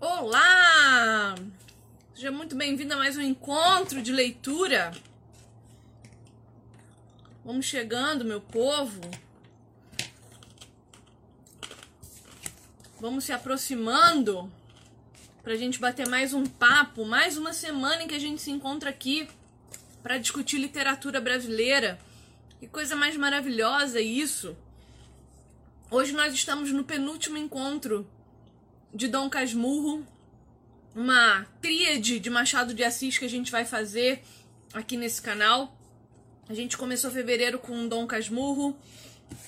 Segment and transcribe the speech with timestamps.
[0.00, 1.34] Olá!
[2.14, 4.92] Seja muito bem-vindo a mais um encontro de leitura.
[7.44, 9.00] Vamos chegando, meu povo.
[13.00, 14.48] Vamos se aproximando
[15.42, 18.52] para a gente bater mais um papo, mais uma semana em que a gente se
[18.52, 19.28] encontra aqui
[20.00, 21.98] para discutir literatura brasileira.
[22.60, 24.56] Que coisa mais maravilhosa isso!
[25.90, 28.08] Hoje nós estamos no penúltimo encontro
[28.92, 30.06] de Dom Casmurro,
[30.94, 34.22] uma tríade de Machado de Assis que a gente vai fazer
[34.72, 35.76] aqui nesse canal.
[36.48, 38.76] A gente começou fevereiro com Dom Casmurro,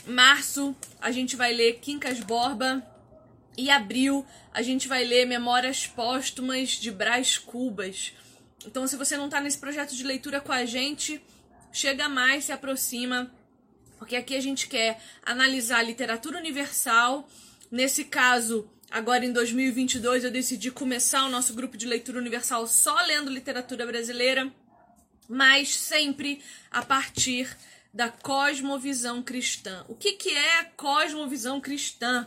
[0.07, 2.83] março a gente vai ler Quincas Borba
[3.57, 8.13] e abril a gente vai ler Memórias Póstumas de Brás Cubas.
[8.67, 11.23] Então, se você não está nesse projeto de leitura com a gente,
[11.73, 13.31] chega mais, se aproxima
[14.01, 17.29] porque aqui a gente quer analisar literatura universal.
[17.71, 22.95] Nesse caso, agora em 2022, eu decidi começar o nosso grupo de leitura universal só
[23.07, 24.53] lendo literatura brasileira,
[25.29, 27.57] mas sempre a partir
[27.93, 29.85] da cosmovisão cristã.
[29.89, 32.27] O que, que é cosmovisão cristã?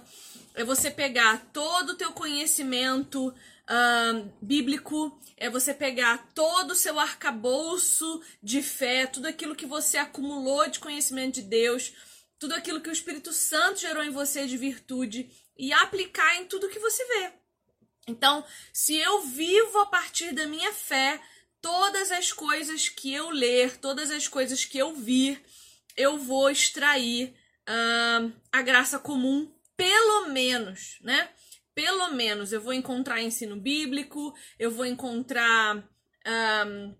[0.56, 3.34] É você pegar todo o teu conhecimento
[4.42, 10.70] bíblico é você pegar todo o seu arcabouço de fé, tudo aquilo que você acumulou
[10.70, 11.94] de conhecimento de Deus,
[12.38, 16.70] tudo aquilo que o Espírito Santo gerou em você de virtude e aplicar em tudo
[16.70, 17.32] que você vê.
[18.08, 21.22] Então, se eu vivo a partir da minha fé,
[21.62, 25.42] todas as coisas que eu ler, todas as coisas que eu vir,
[25.96, 27.34] eu vou extrair
[27.70, 31.30] uh, a graça comum, pelo menos, né?
[31.74, 35.78] pelo menos eu vou encontrar ensino bíblico, eu vou encontrar
[36.68, 36.96] um,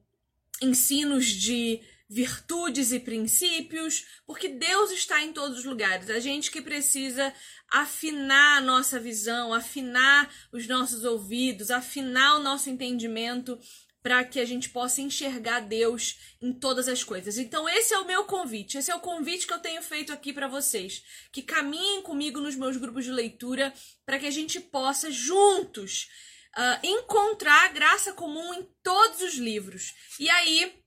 [0.62, 6.10] ensinos de virtudes e princípios, porque Deus está em todos os lugares.
[6.10, 7.34] A gente que precisa
[7.72, 13.60] afinar a nossa visão, afinar os nossos ouvidos, afinar o nosso entendimento
[14.04, 17.38] para que a gente possa enxergar Deus em todas as coisas.
[17.38, 20.34] Então esse é o meu convite, esse é o convite que eu tenho feito aqui
[20.34, 21.02] para vocês,
[21.32, 23.74] que caminhem comigo nos meus grupos de leitura
[24.06, 26.10] para que a gente possa juntos
[26.58, 29.94] uh, encontrar graça comum em todos os livros.
[30.20, 30.83] E aí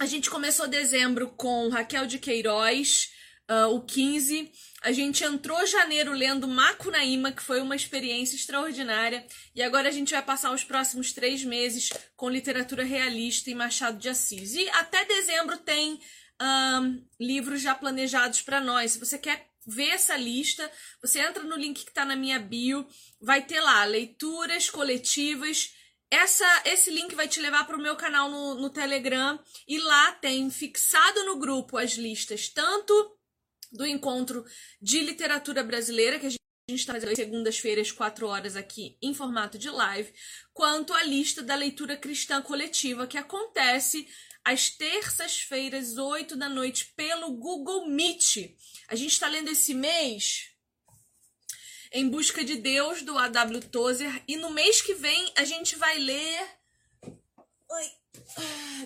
[0.00, 3.10] a gente começou dezembro com Raquel de Queiroz,
[3.50, 4.50] uh, o 15
[4.82, 10.12] a gente entrou janeiro lendo Macunaíma, que foi uma experiência extraordinária, e agora a gente
[10.14, 14.54] vai passar os próximos três meses com literatura realista e Machado de Assis.
[14.54, 16.00] E até dezembro tem
[17.20, 18.92] livros já planejados para nós.
[18.92, 20.70] Se você quer ver essa lista,
[21.02, 22.86] você entra no link que está na minha bio,
[23.20, 25.74] vai ter lá leituras coletivas.
[26.10, 30.12] Essa, esse link vai te levar para o meu canal no, no Telegram e lá
[30.12, 33.16] tem fixado no grupo as listas, tanto
[33.70, 34.44] do encontro
[34.82, 39.70] de literatura brasileira, que a gente está fazendo segundas-feiras, quatro horas aqui em formato de
[39.70, 40.12] live,
[40.52, 44.08] quanto a lista da leitura cristã coletiva, que acontece
[44.44, 48.56] às terças-feiras, oito da noite, pelo Google Meet.
[48.88, 50.50] A gente está lendo esse mês
[51.92, 53.60] Em Busca de Deus, do A.W.
[53.62, 56.60] Tozer, e no mês que vem a gente vai ler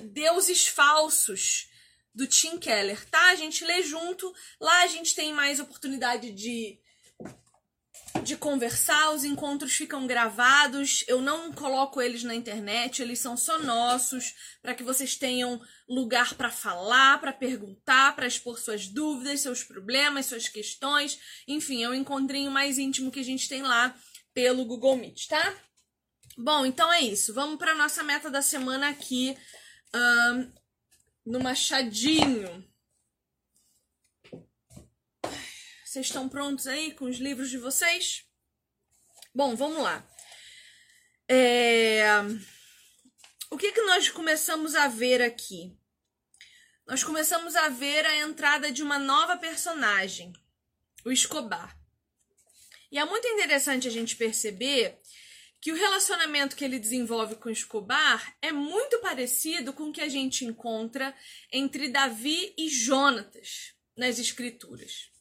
[0.03, 1.69] Deuses Falsos,
[2.15, 3.31] do Tim Keller, tá?
[3.31, 4.33] A gente lê junto.
[4.61, 6.79] Lá a gente tem mais oportunidade de
[8.23, 11.05] de conversar, os encontros ficam gravados.
[11.09, 16.35] Eu não coloco eles na internet, eles são só nossos, para que vocês tenham lugar
[16.35, 21.19] para falar, para perguntar, para expor suas dúvidas, seus problemas, suas questões.
[21.47, 23.95] Enfim, é o um encontrinho mais íntimo que a gente tem lá
[24.33, 25.55] pelo Google Meet, tá?
[26.37, 27.33] Bom, então é isso.
[27.35, 29.37] Vamos para nossa meta da semana aqui.
[29.95, 30.53] Um,
[31.25, 32.65] no Machadinho.
[35.95, 38.25] Vocês estão prontos aí com os livros de vocês?
[39.33, 40.05] Bom, vamos lá.
[41.29, 42.03] É...
[43.49, 45.79] O que, que nós começamos a ver aqui?
[46.85, 50.33] Nós começamos a ver a entrada de uma nova personagem,
[51.05, 51.79] o Escobar.
[52.91, 54.99] E é muito interessante a gente perceber
[55.61, 60.09] que o relacionamento que ele desenvolve com Escobar é muito parecido com o que a
[60.09, 61.15] gente encontra
[61.53, 65.14] entre Davi e Jonatas nas escrituras.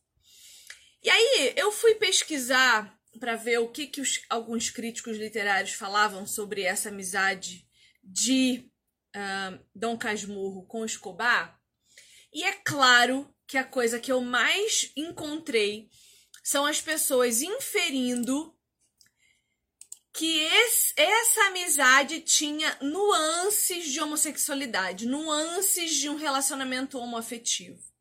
[1.03, 6.25] E aí eu fui pesquisar para ver o que, que os, alguns críticos literários falavam
[6.25, 7.67] sobre essa amizade
[8.01, 8.71] de
[9.15, 11.59] uh, Dom Casmurro com Escobar.
[12.33, 15.89] E é claro que a coisa que eu mais encontrei
[16.41, 18.57] são as pessoas inferindo
[20.13, 27.92] que esse, essa amizade tinha nuances de homossexualidade, nuances de um relacionamento homoafetivo.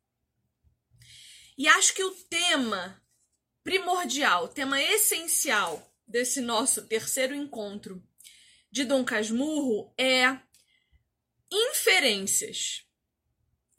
[1.57, 3.01] E acho que o tema
[3.63, 8.03] primordial, tema essencial desse nosso terceiro encontro
[8.71, 10.39] de Dom Casmurro é
[11.51, 12.85] inferências.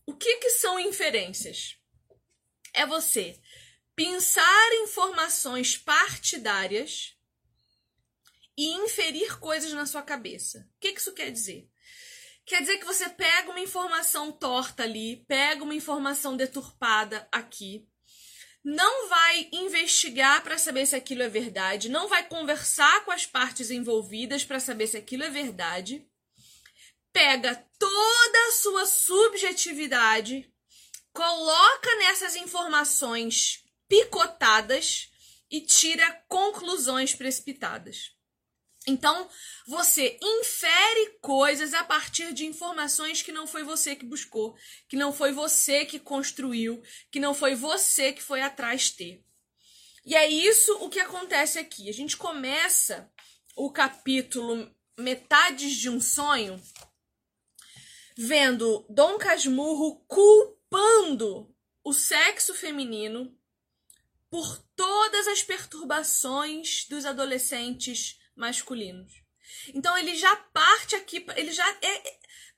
[0.07, 1.77] O que, que são inferências?
[2.73, 3.41] É você
[3.95, 7.17] pensar informações partidárias
[8.57, 10.69] e inferir coisas na sua cabeça.
[10.77, 11.69] O que, que isso quer dizer?
[12.47, 17.89] Quer dizer que você pega uma informação torta ali, pega uma informação deturpada aqui,
[18.63, 23.71] não vai investigar para saber se aquilo é verdade, não vai conversar com as partes
[23.71, 26.07] envolvidas para saber se aquilo é verdade,
[27.13, 30.51] pega toda a sua subjetividade,
[31.13, 35.11] coloca nessas informações picotadas
[35.51, 38.14] e tira conclusões precipitadas.
[38.87, 39.29] Então,
[39.67, 44.55] você infere coisas a partir de informações que não foi você que buscou,
[44.89, 49.25] que não foi você que construiu, que não foi você que foi atrás ter.
[50.05, 51.89] E é isso o que acontece aqui.
[51.89, 53.11] A gente começa
[53.57, 56.61] o capítulo Metades de um Sonho
[58.17, 61.53] vendo Dom Casmurro culpando
[61.83, 63.37] o sexo feminino
[64.31, 69.13] por todas as perturbações dos adolescentes masculinos.
[69.75, 72.03] Então ele já parte aqui, ele já é.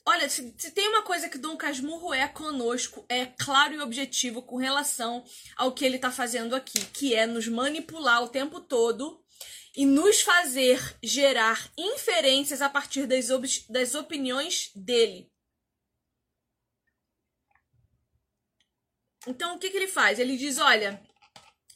[0.09, 4.41] Olha, se, se tem uma coisa que Dom Casmurro é conosco, é claro e objetivo
[4.41, 5.25] com relação
[5.57, 9.21] ao que ele está fazendo aqui, que é nos manipular o tempo todo
[9.77, 13.27] e nos fazer gerar inferências a partir das,
[13.69, 15.31] das opiniões dele.
[19.27, 20.19] Então, o que, que ele faz?
[20.19, 21.03] Ele diz: olha,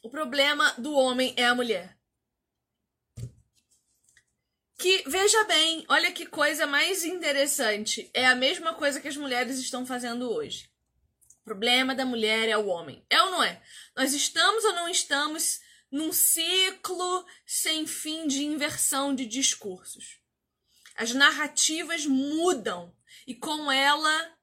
[0.01, 2.00] o problema do homem é a mulher.
[4.81, 8.09] Que, veja bem, olha que coisa mais interessante.
[8.15, 10.71] É a mesma coisa que as mulheres estão fazendo hoje.
[11.41, 13.05] O problema da mulher é o homem.
[13.07, 13.61] É ou não é?
[13.95, 15.59] Nós estamos ou não estamos
[15.91, 20.19] num ciclo sem fim de inversão de discursos.
[20.95, 22.91] As narrativas mudam
[23.27, 24.35] e com ela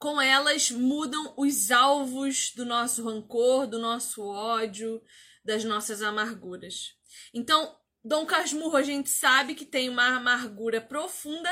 [0.00, 5.00] com elas mudam os alvos do nosso rancor, do nosso ódio,
[5.44, 6.96] das nossas amarguras.
[7.32, 11.50] Então, Dom Casmurro, a gente sabe que tem uma amargura profunda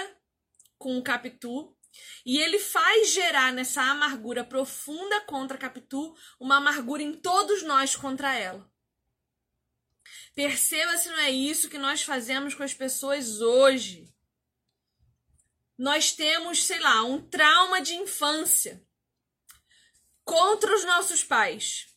[0.78, 1.76] com o Capitu.
[2.24, 8.34] E ele faz gerar nessa amargura profunda contra Capitu uma amargura em todos nós contra
[8.34, 8.70] ela.
[10.34, 14.14] Perceba se não é isso que nós fazemos com as pessoas hoje.
[15.76, 18.86] Nós temos, sei lá, um trauma de infância
[20.24, 21.87] contra os nossos pais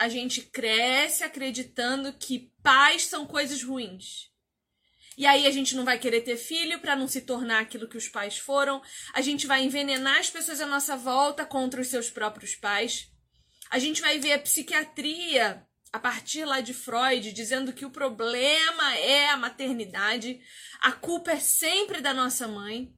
[0.00, 4.30] a gente cresce acreditando que pais são coisas ruins.
[5.14, 7.98] E aí a gente não vai querer ter filho para não se tornar aquilo que
[7.98, 8.80] os pais foram.
[9.12, 13.12] A gente vai envenenar as pessoas à nossa volta contra os seus próprios pais.
[13.70, 15.62] A gente vai ver a psiquiatria
[15.92, 20.40] a partir lá de Freud dizendo que o problema é a maternidade,
[20.80, 22.90] a culpa é sempre da nossa mãe.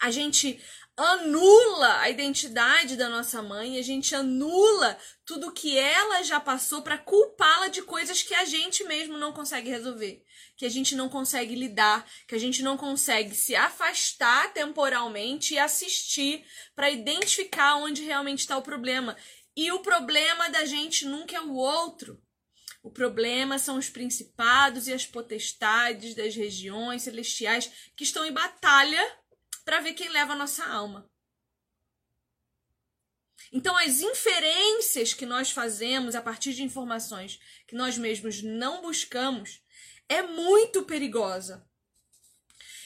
[0.00, 0.58] A gente
[0.96, 6.98] anula a identidade da nossa mãe, a gente anula tudo que ela já passou para
[6.98, 10.22] culpá-la de coisas que a gente mesmo não consegue resolver,
[10.56, 15.58] que a gente não consegue lidar, que a gente não consegue se afastar temporalmente e
[15.58, 16.44] assistir
[16.74, 19.16] para identificar onde realmente está o problema.
[19.56, 22.22] E o problema da gente nunca é o outro.
[22.82, 29.21] O problema são os principados e as potestades das regiões celestiais que estão em batalha
[29.64, 31.10] para ver quem leva a nossa alma.
[33.52, 39.60] Então, as inferências que nós fazemos a partir de informações que nós mesmos não buscamos
[40.08, 41.66] é muito perigosa.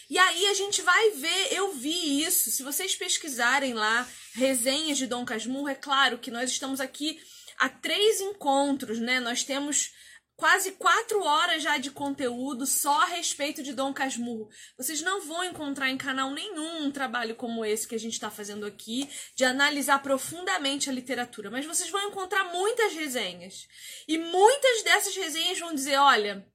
[0.08, 2.50] E aí a gente vai ver, eu vi isso.
[2.50, 7.20] Se vocês pesquisarem lá resenhas de Dom Casmurro, é claro que nós estamos aqui
[7.58, 9.18] a três encontros, né?
[9.18, 9.92] Nós temos
[10.36, 14.48] quase quatro horas já de conteúdo só a respeito de Dom Casmurro.
[14.76, 18.30] Vocês não vão encontrar em canal nenhum um trabalho como esse que a gente está
[18.30, 23.66] fazendo aqui, de analisar profundamente a literatura, mas vocês vão encontrar muitas resenhas.
[24.06, 26.46] E muitas dessas resenhas vão dizer: olha,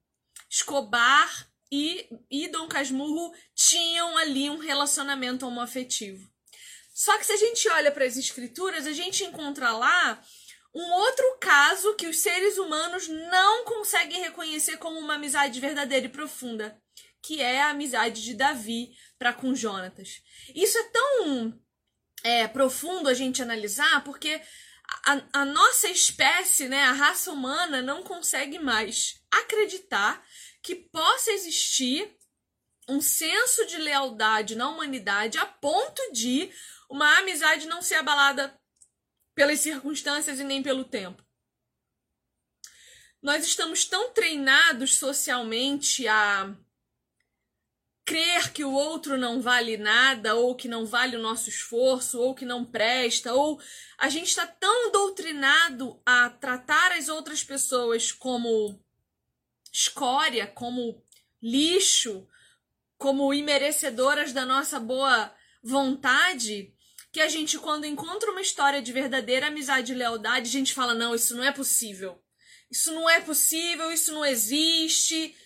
[0.48, 6.30] Escobar e, e Dom Casmurro tinham ali um relacionamento homoafetivo.
[6.94, 10.22] Só que se a gente olha para as escrituras, a gente encontra lá
[10.74, 16.10] um outro caso que os seres humanos não conseguem reconhecer como uma amizade verdadeira e
[16.10, 16.80] profunda,
[17.22, 20.22] que é a amizade de Davi para com Jonatas.
[20.54, 21.62] Isso é tão
[22.24, 24.40] é, profundo a gente analisar porque
[25.06, 30.24] a, a nossa espécie, né, a raça humana, não consegue mais acreditar
[30.62, 32.16] que possa existir
[32.88, 36.50] um senso de lealdade na humanidade a ponto de
[36.90, 38.58] uma amizade não ser abalada
[39.34, 41.22] pelas circunstâncias e nem pelo tempo.
[43.22, 46.54] Nós estamos tão treinados socialmente a
[48.04, 52.34] crer que o outro não vale nada, ou que não vale o nosso esforço, ou
[52.34, 53.60] que não presta, ou
[53.96, 58.82] a gente está tão doutrinado a tratar as outras pessoas como
[59.72, 61.02] escória, como
[61.40, 62.26] lixo,
[62.98, 66.71] como imerecedoras da nossa boa vontade,
[67.12, 70.94] que a gente, quando encontra uma história de verdadeira amizade e lealdade, a gente fala:
[70.94, 72.18] não, isso não é possível.
[72.70, 75.36] Isso não é possível, isso não existe.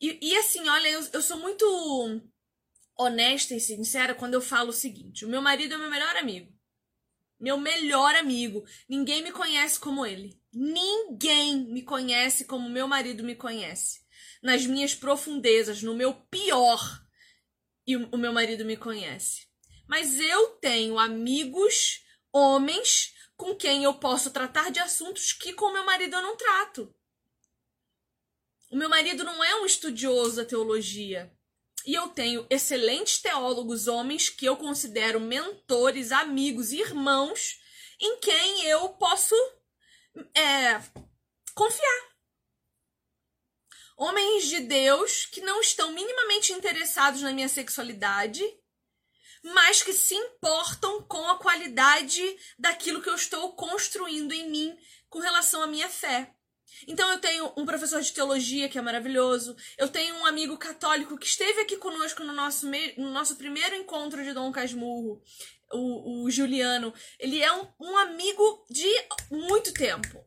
[0.00, 2.22] E, e assim, olha, eu, eu sou muito
[2.98, 6.50] honesta e sincera quando eu falo o seguinte: o meu marido é meu melhor amigo.
[7.38, 8.64] Meu melhor amigo.
[8.88, 10.40] Ninguém me conhece como ele.
[10.50, 14.00] Ninguém me conhece como meu marido me conhece.
[14.42, 16.80] Nas minhas profundezas, no meu pior,
[17.86, 19.46] e o meu marido me conhece.
[19.86, 25.84] Mas eu tenho amigos, homens, com quem eu posso tratar de assuntos que com meu
[25.84, 26.94] marido eu não trato.
[28.70, 31.32] O meu marido não é um estudioso da teologia.
[31.86, 37.60] E eu tenho excelentes teólogos homens que eu considero mentores, amigos, irmãos,
[38.00, 39.34] em quem eu posso
[40.34, 40.80] é,
[41.54, 42.14] confiar.
[43.96, 48.42] Homens de Deus que não estão minimamente interessados na minha sexualidade,
[49.44, 52.22] mas que se importam com a qualidade
[52.58, 54.76] daquilo que eu estou construindo em mim
[55.10, 56.34] com relação à minha fé.
[56.88, 59.54] Então eu tenho um professor de teologia que é maravilhoso.
[59.78, 64.24] Eu tenho um amigo católico que esteve aqui conosco no nosso, no nosso primeiro encontro
[64.24, 65.22] de Dom Casmurro,
[65.72, 66.92] o, o Juliano.
[67.18, 68.88] Ele é um, um amigo de
[69.30, 70.24] muito tempo.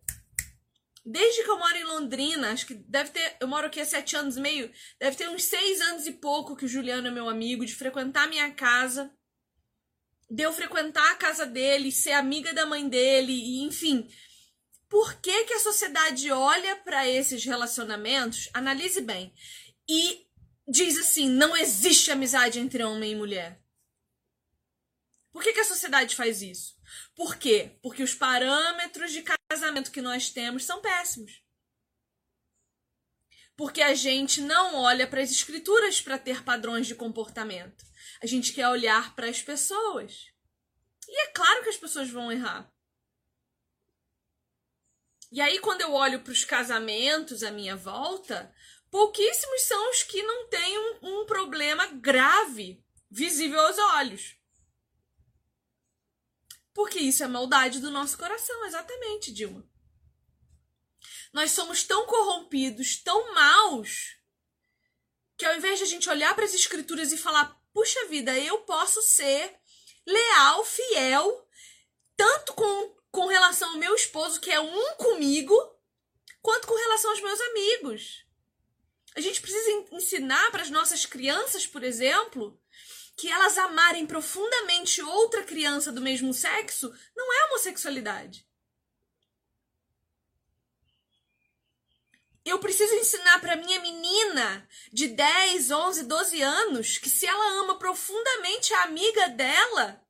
[1.09, 3.37] Desde que eu moro em Londrina, acho que deve ter.
[3.39, 4.71] Eu moro aqui há sete anos e meio.
[4.99, 8.27] Deve ter uns seis anos e pouco que o Juliano é meu amigo, de frequentar
[8.27, 9.09] minha casa,
[10.29, 14.09] de eu frequentar a casa dele, ser amiga da mãe dele, e enfim
[14.89, 19.33] por que, que a sociedade olha para esses relacionamentos, analise bem,
[19.87, 20.25] e
[20.67, 23.61] diz assim: não existe amizade entre homem e mulher?
[25.31, 26.76] Por que, que a sociedade faz isso?
[27.17, 27.71] Por quê?
[27.81, 31.43] Porque os parâmetros de casamento que nós temos são péssimos.
[33.55, 37.83] Porque a gente não olha para as escrituras para ter padrões de comportamento.
[38.21, 40.31] A gente quer olhar para as pessoas.
[41.07, 42.71] E é claro que as pessoas vão errar.
[45.31, 48.53] E aí, quando eu olho para os casamentos à minha volta,
[48.91, 54.36] pouquíssimos são os que não têm um, um problema grave, visível aos olhos.
[56.77, 59.67] Porque isso é maldade do nosso coração, exatamente, Dilma.
[61.33, 64.15] Nós somos tão corrompidos, tão maus,
[65.35, 68.59] que ao invés de a gente olhar para as escrituras e falar, puxa vida, eu
[68.59, 69.59] posso ser
[70.05, 71.49] leal, fiel,
[72.15, 75.55] tanto com com relação ao meu esposo, que é um comigo,
[76.43, 78.23] quanto com relação aos meus amigos.
[79.15, 82.61] A gente precisa ensinar para as nossas crianças, por exemplo,
[83.17, 88.47] que elas amarem profundamente outra criança do mesmo sexo não é homossexualidade.
[92.45, 97.77] Eu preciso ensinar para minha menina de 10, 11, 12 anos que se ela ama
[97.77, 100.01] profundamente a amiga dela,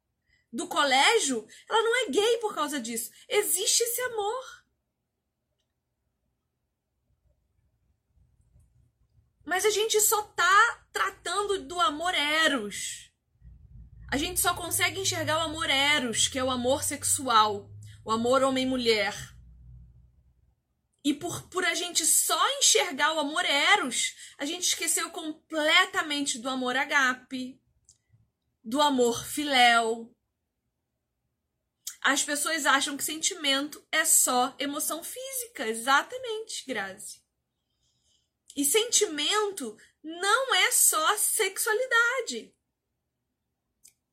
[0.51, 3.09] do colégio, ela não é gay por causa disso.
[3.27, 4.56] Existe esse amor.
[9.47, 13.09] Mas a gente só tá tratando do amor eros.
[14.11, 17.71] A gente só consegue enxergar o amor eros, que é o amor sexual,
[18.03, 19.15] o amor homem-mulher.
[21.01, 26.49] E por, por a gente só enxergar o amor eros, a gente esqueceu completamente do
[26.49, 27.57] amor agape,
[28.61, 30.13] do amor filéu,
[32.01, 35.67] as pessoas acham que sentimento é só emoção física.
[35.67, 37.26] Exatamente, Grazi.
[38.57, 42.51] E sentimento não é só sexualidade.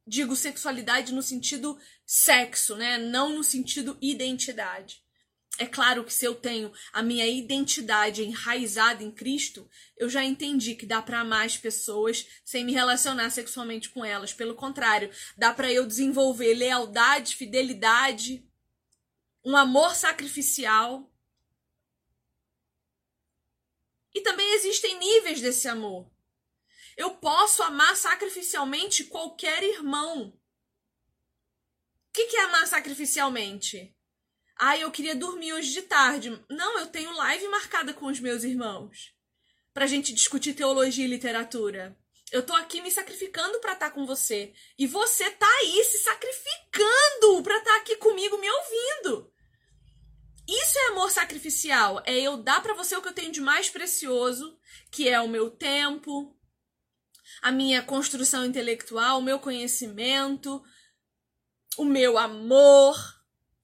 [0.07, 2.99] Digo sexualidade no sentido sexo, né?
[2.99, 5.03] Não no sentido identidade.
[5.59, 10.75] É claro que se eu tenho a minha identidade enraizada em Cristo, eu já entendi
[10.75, 14.35] que dá para amar as pessoas sem me relacionar sexualmente com elas.
[14.35, 18.45] Pelo contrário, dá para eu desenvolver lealdade, fidelidade,
[19.43, 21.11] um amor sacrificial.
[24.15, 26.11] E também existem níveis desse amor.
[26.97, 30.33] Eu posso amar sacrificialmente qualquer irmão.
[32.09, 33.95] O que é amar sacrificialmente?
[34.57, 36.31] Ah, eu queria dormir hoje de tarde.
[36.49, 39.13] Não, eu tenho live marcada com os meus irmãos.
[39.73, 41.99] Pra gente discutir teologia e literatura.
[42.31, 44.53] Eu tô aqui me sacrificando para estar tá com você.
[44.79, 49.34] E você tá aí se sacrificando para estar tá aqui comigo me ouvindo.
[50.47, 52.03] Isso é amor sacrificial.
[52.05, 54.59] É eu dar para você o que eu tenho de mais precioso,
[54.91, 56.37] que é o meu tempo,
[57.43, 60.63] a minha construção intelectual, o meu conhecimento,
[61.79, 62.97] o meu amor.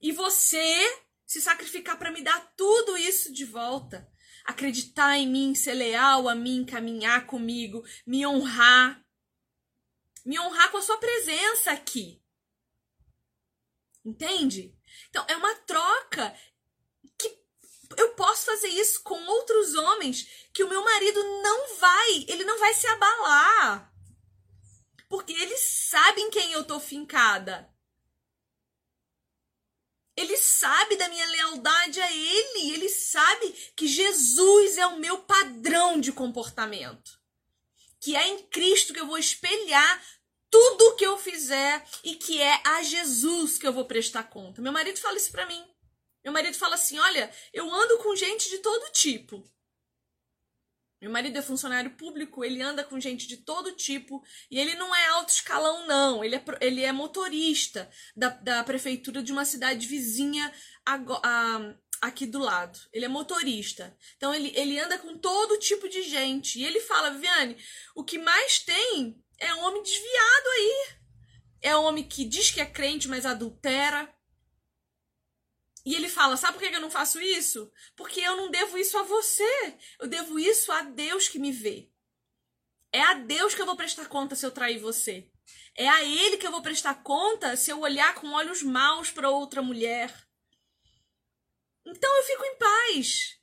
[0.01, 4.11] E você se sacrificar para me dar tudo isso de volta.
[4.45, 9.05] Acreditar em mim, ser leal a mim, caminhar comigo, me honrar.
[10.25, 12.21] Me honrar com a sua presença aqui.
[14.05, 14.75] Entende?
[15.09, 16.35] Então, é uma troca
[18.01, 22.59] eu posso fazer isso com outros homens que o meu marido não vai, ele não
[22.59, 23.93] vai se abalar.
[25.09, 27.69] Porque eles sabem quem eu tô fincada.
[30.17, 36.01] Ele sabe da minha lealdade a ele, ele sabe que Jesus é o meu padrão
[36.01, 37.19] de comportamento.
[38.01, 40.05] Que é em Cristo que eu vou espelhar
[40.51, 44.61] tudo o que eu fizer e que é a Jesus que eu vou prestar conta.
[44.61, 45.65] Meu marido fala isso para mim.
[46.25, 49.45] Meu marido fala assim: "Olha, eu ando com gente de todo tipo.
[51.01, 54.95] Meu marido é funcionário público, ele anda com gente de todo tipo e ele não
[54.95, 56.23] é alto escalão, não.
[56.23, 60.53] Ele é, ele é motorista da, da prefeitura de uma cidade vizinha
[60.85, 62.79] a, a, aqui do lado.
[62.93, 63.97] Ele é motorista.
[64.19, 66.59] Então ele, ele anda com todo tipo de gente.
[66.59, 67.57] E ele fala, Viviane,
[67.95, 70.87] o que mais tem é homem desviado aí.
[71.63, 74.15] É homem que diz que é crente, mas adultera.
[75.91, 77.69] E ele fala: Sabe por que eu não faço isso?
[77.97, 79.77] Porque eu não devo isso a você.
[79.99, 81.91] Eu devo isso a Deus que me vê.
[82.93, 85.29] É a Deus que eu vou prestar conta se eu trair você.
[85.75, 89.31] É a Ele que eu vou prestar conta se eu olhar com olhos maus para
[89.31, 90.15] outra mulher.
[91.85, 93.41] Então eu fico em paz.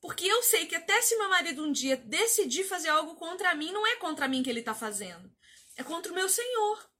[0.00, 3.70] Porque eu sei que até se meu marido um dia decidir fazer algo contra mim,
[3.70, 5.32] não é contra mim que ele está fazendo.
[5.76, 6.90] É contra o meu Senhor.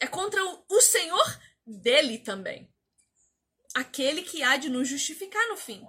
[0.00, 2.75] É contra o Senhor dele também.
[3.76, 5.86] Aquele que há de nos justificar no fim.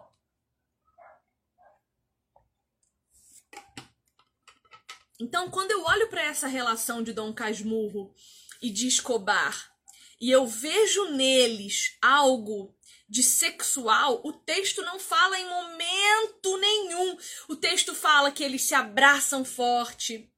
[5.17, 8.13] Então, quando eu olho para essa relação de Dom Casmurro
[8.61, 9.71] e de Escobar,
[10.19, 12.75] e eu vejo neles algo
[13.07, 17.17] de sexual, o texto não fala em momento nenhum.
[17.47, 20.29] O texto fala que eles se abraçam forte.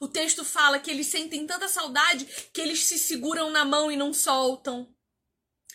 [0.00, 3.96] O texto fala que eles sentem tanta saudade que eles se seguram na mão e
[3.96, 4.96] não soltam.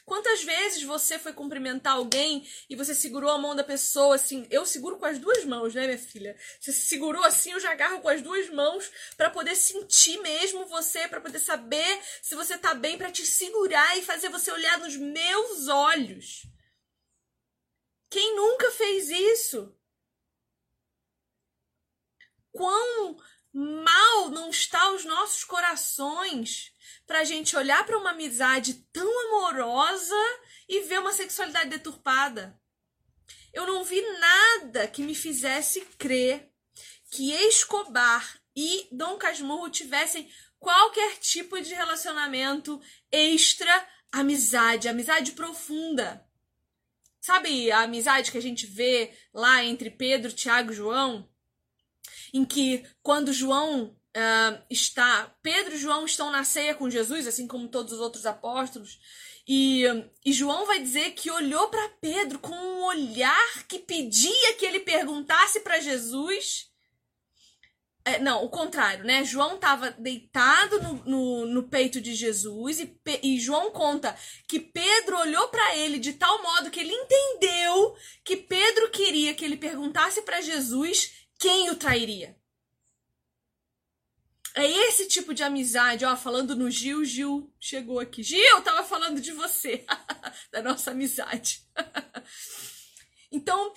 [0.05, 4.45] Quantas vezes você foi cumprimentar alguém e você segurou a mão da pessoa assim?
[4.51, 6.37] Eu seguro com as duas mãos, né, minha filha?
[6.59, 11.07] Você segurou assim, eu já agarro com as duas mãos para poder sentir mesmo você,
[11.07, 14.97] para poder saber se você tá bem, para te segurar e fazer você olhar nos
[14.97, 16.45] meus olhos.
[18.09, 19.73] Quem nunca fez isso?
[22.51, 23.17] Quão
[23.53, 26.72] mal não está os nossos corações
[27.05, 30.15] para a gente olhar para uma amizade tão amorosa
[30.67, 32.59] e ver uma sexualidade deturpada.
[33.53, 36.49] Eu não vi nada que me fizesse crer
[37.11, 40.27] que Escobar e Dom Casmurro tivessem
[40.59, 46.25] qualquer tipo de relacionamento extra amizade, amizade profunda.
[47.19, 51.29] Sabe a amizade que a gente vê lá entre Pedro, Tiago e João?
[52.33, 55.33] Em que quando João uh, está.
[55.41, 58.99] Pedro e João estão na ceia com Jesus, assim como todos os outros apóstolos.
[59.47, 59.83] E,
[60.25, 64.79] e João vai dizer que olhou para Pedro com um olhar que pedia que ele
[64.79, 66.71] perguntasse para Jesus.
[68.05, 69.23] É, não, o contrário, né?
[69.23, 74.13] João estava deitado no, no, no, peito de Jesus e, e João conta
[74.45, 79.45] que Pedro olhou para ele de tal modo que ele entendeu que Pedro queria que
[79.45, 82.35] ele perguntasse para Jesus quem o trairia.
[84.55, 88.21] É esse tipo de amizade, ó, falando no Gil, Gil chegou aqui.
[88.21, 89.83] Gil, tava falando de você,
[90.51, 91.63] da nossa amizade.
[93.31, 93.73] então,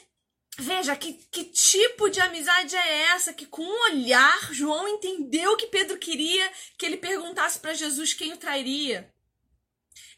[0.59, 5.69] veja que, que tipo de amizade é essa que com um olhar João entendeu que
[5.69, 9.11] Pedro queria que ele perguntasse para Jesus quem o trairia.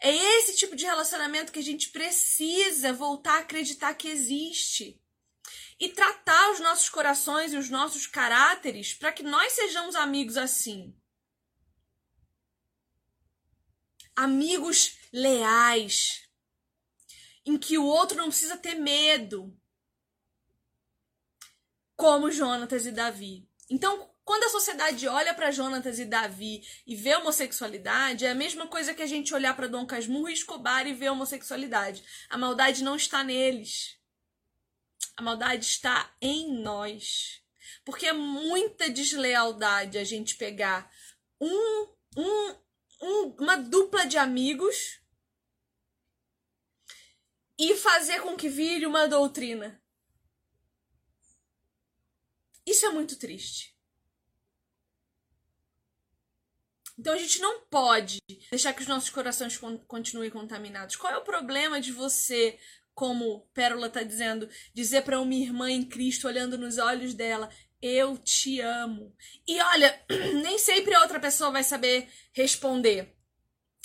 [0.01, 5.01] É esse tipo de relacionamento que a gente precisa voltar a acreditar que existe
[5.81, 10.95] e tratar os nossos corações e os nossos caráteres para que nós sejamos amigos assim.
[14.17, 16.29] Amigos leais,
[17.47, 19.57] em que o outro não precisa ter medo,
[21.95, 23.49] como Jonatas e Davi.
[23.71, 28.67] Então, quando a sociedade olha para Jonatas e Davi e vê homossexualidade, é a mesma
[28.67, 32.05] coisa que a gente olhar para Dom Casmurro e Escobar e ver homossexualidade.
[32.29, 33.98] A maldade não está neles.
[35.18, 37.42] A maldade está em nós.
[37.85, 40.88] Porque é muita deslealdade a gente pegar
[41.40, 42.54] um, um,
[43.02, 45.00] um, uma dupla de amigos
[47.59, 49.83] e fazer com que vire uma doutrina.
[52.64, 53.76] Isso é muito triste.
[56.96, 58.18] Então a gente não pode
[58.50, 60.94] deixar que os nossos corações continuem contaminados.
[60.94, 62.57] Qual é o problema de você,
[62.99, 67.49] como Pérola está dizendo, dizer para uma irmã em Cristo, olhando nos olhos dela,
[67.81, 69.15] eu te amo.
[69.47, 70.05] E olha,
[70.43, 73.15] nem sempre a outra pessoa vai saber responder.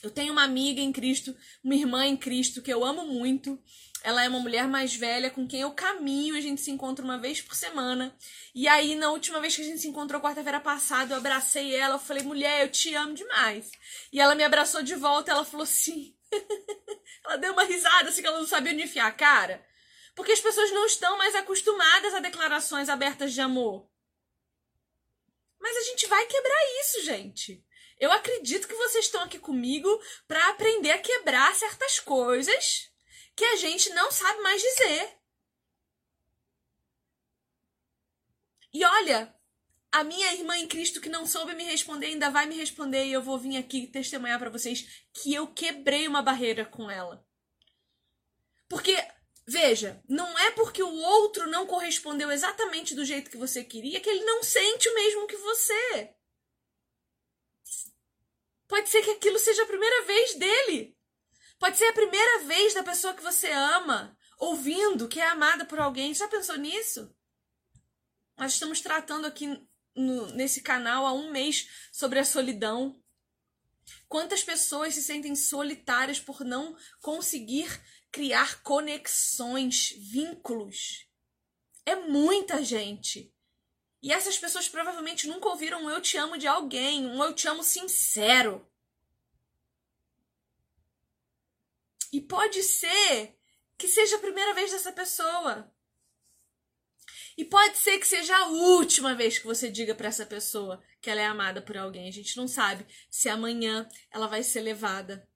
[0.02, 3.62] Eu tenho uma amiga em Cristo, uma irmã em Cristo que eu amo muito.
[4.04, 7.20] Ela é uma mulher mais velha com quem eu caminho, a gente se encontra uma
[7.20, 8.18] vez por semana.
[8.56, 11.96] E aí, na última vez que a gente se encontrou, quarta-feira passada, eu abracei ela,
[11.96, 13.70] eu falei, mulher, eu te amo demais.
[14.12, 16.16] E ela me abraçou de volta, ela falou sim.
[17.26, 19.66] ela deu uma risada, assim que ela não sabia onde enfiar a cara.
[20.16, 23.90] Porque as pessoas não estão mais acostumadas a declarações abertas de amor.
[25.60, 27.66] Mas a gente vai quebrar isso, gente.
[28.00, 29.90] Eu acredito que vocês estão aqui comigo
[30.28, 32.92] para aprender a quebrar certas coisas
[33.36, 35.18] que a gente não sabe mais dizer.
[38.74, 39.34] E olha,
[39.94, 43.14] a minha irmã em Cristo que não soube me responder ainda vai me responder e
[43.14, 47.24] eu vou vir aqui testemunhar para vocês que eu quebrei uma barreira com ela.
[48.68, 48.98] Porque
[49.46, 54.10] Veja, não é porque o outro não correspondeu exatamente do jeito que você queria que
[54.10, 56.16] ele não sente o mesmo que você.
[58.66, 60.98] Pode ser que aquilo seja a primeira vez dele.
[61.60, 65.78] Pode ser a primeira vez da pessoa que você ama, ouvindo que é amada por
[65.78, 66.14] alguém.
[66.14, 67.14] Já pensou nisso?
[68.38, 69.62] Nós estamos tratando aqui
[69.96, 73.02] no, nesse canal há um mês sobre a solidão.
[74.08, 77.68] Quantas pessoas se sentem solitárias por não conseguir
[78.12, 81.08] criar conexões, vínculos?
[81.86, 83.34] É muita gente.
[84.02, 87.48] E essas pessoas provavelmente nunca ouviram um eu te amo de alguém, um eu te
[87.48, 88.70] amo sincero.
[92.12, 93.36] E pode ser
[93.78, 95.73] que seja a primeira vez dessa pessoa.
[97.38, 101.10] E pode ser que seja a última vez que você diga para essa pessoa que
[101.10, 102.08] ela é amada por alguém.
[102.08, 105.28] A gente não sabe se amanhã ela vai ser levada.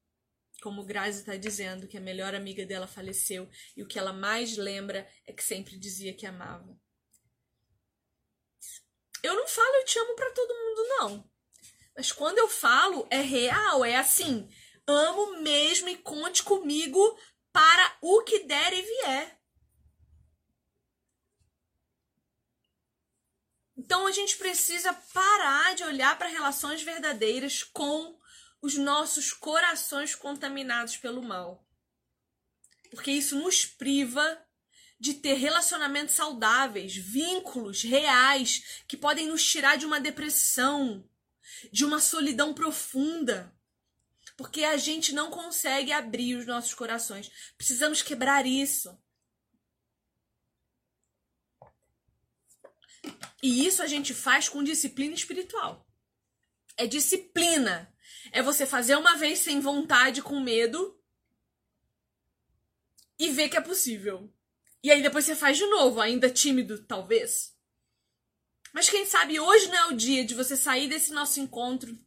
[0.61, 4.57] Como Grazi está dizendo, que a melhor amiga dela faleceu e o que ela mais
[4.57, 6.77] lembra é que sempre dizia que amava.
[9.23, 11.29] Eu não falo eu te amo para todo mundo, não.
[11.95, 14.47] Mas quando eu falo, é real, é assim
[14.87, 17.19] amo mesmo e conte comigo
[17.51, 19.36] para o que der e vier.
[23.87, 28.19] Então a gente precisa parar de olhar para relações verdadeiras com
[28.61, 31.65] os nossos corações contaminados pelo mal.
[32.91, 34.45] Porque isso nos priva
[34.99, 41.09] de ter relacionamentos saudáveis, vínculos reais que podem nos tirar de uma depressão,
[41.71, 43.57] de uma solidão profunda
[44.35, 47.31] porque a gente não consegue abrir os nossos corações.
[47.57, 48.95] Precisamos quebrar isso.
[53.41, 55.87] E isso a gente faz com disciplina espiritual.
[56.75, 57.93] É disciplina.
[58.31, 60.97] É você fazer uma vez sem vontade, com medo,
[63.19, 64.31] e ver que é possível.
[64.83, 67.55] E aí depois você faz de novo, ainda tímido, talvez.
[68.73, 71.97] Mas quem sabe hoje não é o dia de você sair desse nosso encontro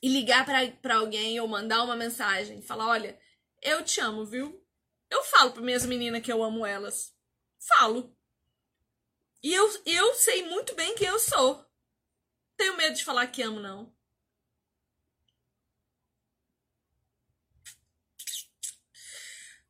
[0.00, 0.44] e ligar
[0.80, 3.18] para alguém ou mandar uma mensagem, falar, olha,
[3.62, 4.62] eu te amo, viu?
[5.10, 7.14] Eu falo para minhas meninas que eu amo elas.
[7.58, 8.13] Falo.
[9.44, 11.62] E eu, eu sei muito bem quem eu sou.
[12.56, 13.94] Tenho medo de falar que amo, não.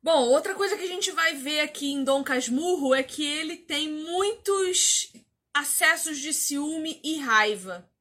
[0.01, 3.57] Bom, outra coisa que a gente vai ver aqui em Dom Casmurro é que ele
[3.57, 5.11] tem muitos
[5.53, 7.91] acessos de ciúme e raiva.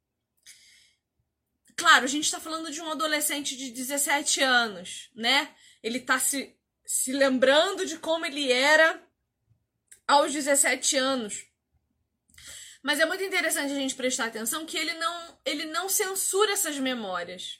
[1.76, 5.52] Claro, a gente está falando de um adolescente de 17 anos, né?
[5.82, 6.56] Ele está se,
[6.87, 9.04] se lembrando de como ele era
[10.06, 11.52] aos 17 anos.
[12.85, 16.79] Mas é muito interessante a gente prestar atenção que ele não, ele não censura essas
[16.79, 17.59] memórias.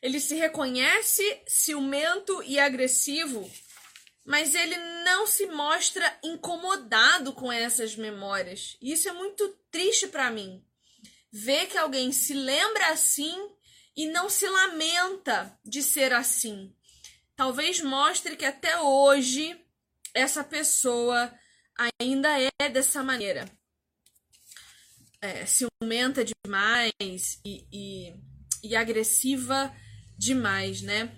[0.00, 3.48] Ele se reconhece ciumento e agressivo,
[4.24, 8.78] mas ele não se mostra incomodado com essas memórias.
[8.80, 10.64] E isso é muito triste para mim
[11.30, 13.36] ver que alguém se lembra assim
[13.94, 16.74] e não se lamenta de ser assim.
[17.36, 19.54] Talvez mostre que até hoje
[20.14, 21.30] essa pessoa
[22.00, 23.44] ainda é dessa maneira.
[25.22, 28.14] É, ciumenta demais e, e,
[28.64, 29.72] e agressiva
[30.18, 31.16] demais, né?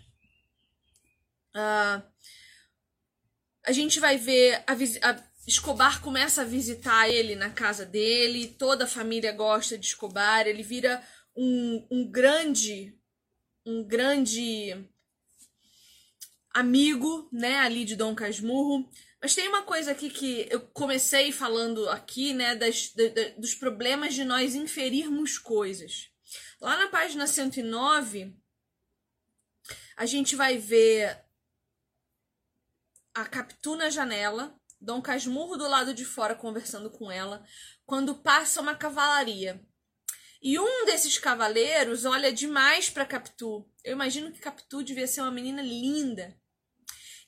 [1.57, 2.03] Uh,
[3.65, 4.75] a gente vai ver a,
[5.11, 10.47] a Escobar começa a visitar ele na casa dele, toda a família gosta de Escobar,
[10.47, 11.03] ele vira
[11.37, 12.95] um, um grande,
[13.67, 14.75] um grande
[16.51, 18.89] amigo, né, ali de Dom Casmurro.
[19.25, 23.05] Mas tem uma coisa aqui que eu comecei falando aqui, né, das, da,
[23.39, 26.11] dos problemas de nós inferirmos coisas.
[26.61, 28.37] Lá na página 109,
[29.97, 31.25] a gente vai ver
[33.15, 37.43] a Capitu na janela, Dom Casmurro do lado de fora conversando com ela,
[37.87, 39.59] quando passa uma cavalaria.
[40.43, 43.67] E um desses cavaleiros olha demais para Capitu.
[43.83, 46.39] Eu imagino que Capitu devia ser uma menina linda.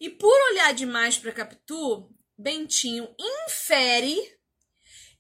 [0.01, 4.17] E por olhar demais para Capitu, Bentinho infere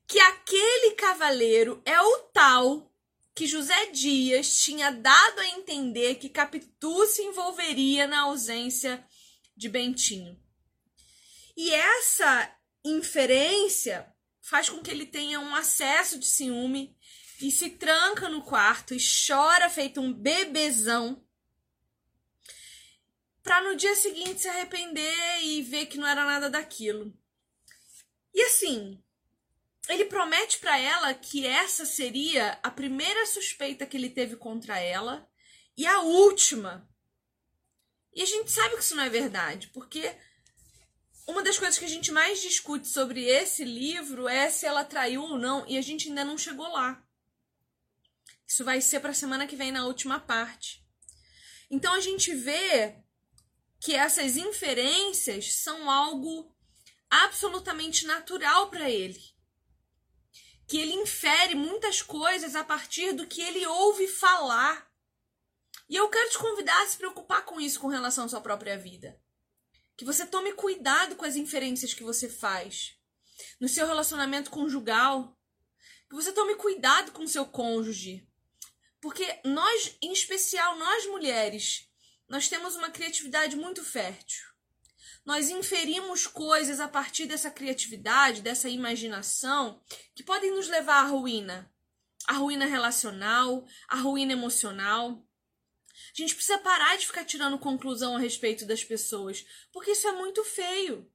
[0.06, 2.92] que aquele cavaleiro é o tal
[3.34, 9.04] que José Dias tinha dado a entender que Capitu se envolveria na ausência
[9.56, 10.38] de Bentinho.
[11.56, 14.10] E essa inferência
[14.40, 16.96] faz com que ele tenha um acesso de ciúme
[17.40, 21.25] e se tranca no quarto e chora feito um bebezão
[23.46, 27.16] para no dia seguinte se arrepender e ver que não era nada daquilo.
[28.34, 29.00] E assim,
[29.88, 35.30] ele promete para ela que essa seria a primeira suspeita que ele teve contra ela
[35.76, 36.90] e a última.
[38.12, 40.12] E a gente sabe que isso não é verdade, porque
[41.24, 45.22] uma das coisas que a gente mais discute sobre esse livro é se ela traiu
[45.22, 47.00] ou não, e a gente ainda não chegou lá.
[48.44, 50.84] Isso vai ser para a semana que vem na última parte.
[51.70, 53.05] Então a gente vê
[53.86, 56.52] que essas inferências são algo
[57.08, 59.22] absolutamente natural para ele.
[60.66, 64.90] Que ele infere muitas coisas a partir do que ele ouve falar.
[65.88, 68.76] E eu quero te convidar a se preocupar com isso com relação à sua própria
[68.76, 69.22] vida.
[69.96, 72.98] Que você tome cuidado com as inferências que você faz
[73.60, 75.38] no seu relacionamento conjugal.
[76.10, 78.28] Que você tome cuidado com o seu cônjuge.
[79.00, 81.85] Porque nós, em especial nós mulheres,
[82.28, 84.44] nós temos uma criatividade muito fértil.
[85.24, 89.82] Nós inferimos coisas a partir dessa criatividade, dessa imaginação,
[90.14, 91.72] que podem nos levar à ruína.
[92.26, 95.26] A ruína relacional, a ruína emocional.
[96.12, 100.12] A gente precisa parar de ficar tirando conclusão a respeito das pessoas, porque isso é
[100.12, 101.10] muito feio.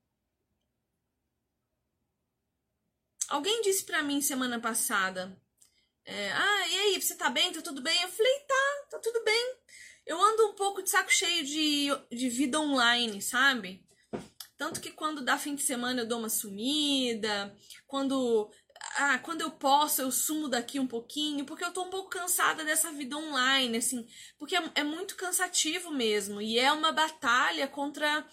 [3.27, 5.41] Alguém disse para mim semana passada:
[6.03, 7.51] é, Ah, e aí, você tá bem?
[7.53, 8.01] Tá tudo bem?
[8.01, 9.55] Eu falei: Tá, tá tudo bem.
[10.05, 13.85] Eu ando um pouco de saco cheio de, de vida online, sabe?
[14.57, 17.55] Tanto que quando dá fim de semana eu dou uma sumida,
[17.87, 18.51] quando
[18.97, 22.63] ah, quando eu posso, eu sumo daqui um pouquinho, porque eu tô um pouco cansada
[22.63, 24.05] dessa vida online, assim,
[24.37, 28.25] porque é, é muito cansativo mesmo, e é uma batalha contra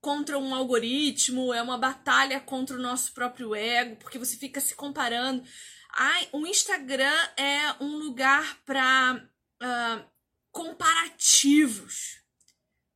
[0.00, 4.74] contra um algoritmo, é uma batalha contra o nosso próprio ego, porque você fica se
[4.74, 5.42] comparando.
[5.92, 9.28] Ai, o Instagram é um lugar para
[9.60, 10.04] uh,
[10.50, 12.22] comparativos,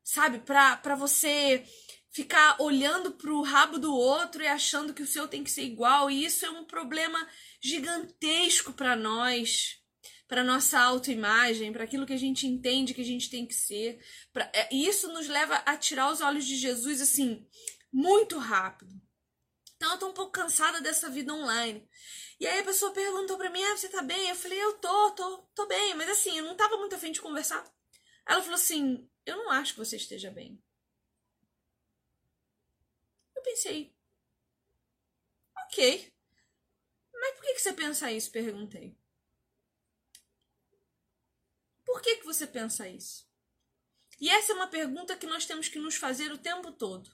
[0.02, 0.38] sabe?
[0.40, 1.64] Para você
[2.12, 5.62] ficar olhando para o rabo do outro e achando que o seu tem que ser
[5.62, 7.26] igual, e isso é um problema
[7.60, 9.78] gigantesco para nós,
[10.28, 13.98] para nossa autoimagem, para aquilo que a gente entende que a gente tem que ser.
[14.32, 14.50] Pra...
[14.54, 17.46] É, isso nos leva a tirar os olhos de Jesus assim,
[17.92, 19.01] muito rápido.
[19.82, 21.84] Então eu tô um pouco cansada dessa vida online.
[22.38, 24.28] E aí a pessoa perguntou pra mim: ah, você tá bem?
[24.28, 27.20] Eu falei: eu tô, tô, tô bem, mas assim, eu não tava muito afim de
[27.20, 27.64] conversar.
[28.24, 30.62] Ela falou assim: eu não acho que você esteja bem.
[33.34, 33.92] Eu pensei:
[35.66, 36.12] ok.
[37.12, 38.30] Mas por que, que você pensa isso?
[38.30, 38.96] Perguntei.
[41.84, 43.28] Por que, que você pensa isso?
[44.20, 47.10] E essa é uma pergunta que nós temos que nos fazer o tempo todo.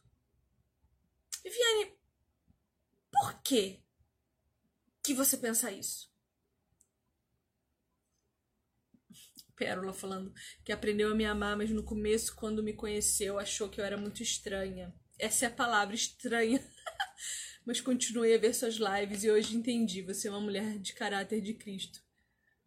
[1.42, 1.97] Viviane,
[3.10, 3.82] por quê?
[5.08, 6.06] que você pensa isso?
[9.56, 13.80] Pérola falando que aprendeu a me amar, mas no começo, quando me conheceu, achou que
[13.80, 14.94] eu era muito estranha.
[15.18, 16.60] Essa é a palavra, estranha.
[17.64, 20.02] mas continuei a ver suas lives e hoje entendi.
[20.02, 22.00] Você é uma mulher de caráter de Cristo.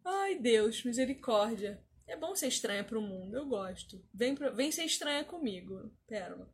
[0.04, 1.80] Ai, Deus, misericórdia.
[2.08, 4.04] É bom ser estranha pro mundo, eu gosto.
[4.12, 4.52] Vem, pro...
[4.52, 6.52] Vem ser estranha comigo, Pérola.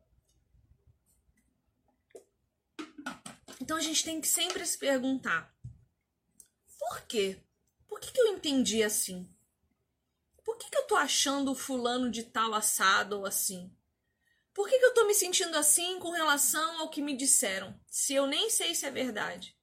[3.69, 5.55] Então a gente tem que sempre se perguntar:
[6.79, 7.39] por quê?
[7.87, 9.31] Por que, que eu entendi assim?
[10.43, 13.71] Por que, que eu tô achando o fulano de tal assado ou assim?
[14.55, 18.15] Por que, que eu tô me sentindo assim com relação ao que me disseram, se
[18.15, 19.55] eu nem sei se é verdade?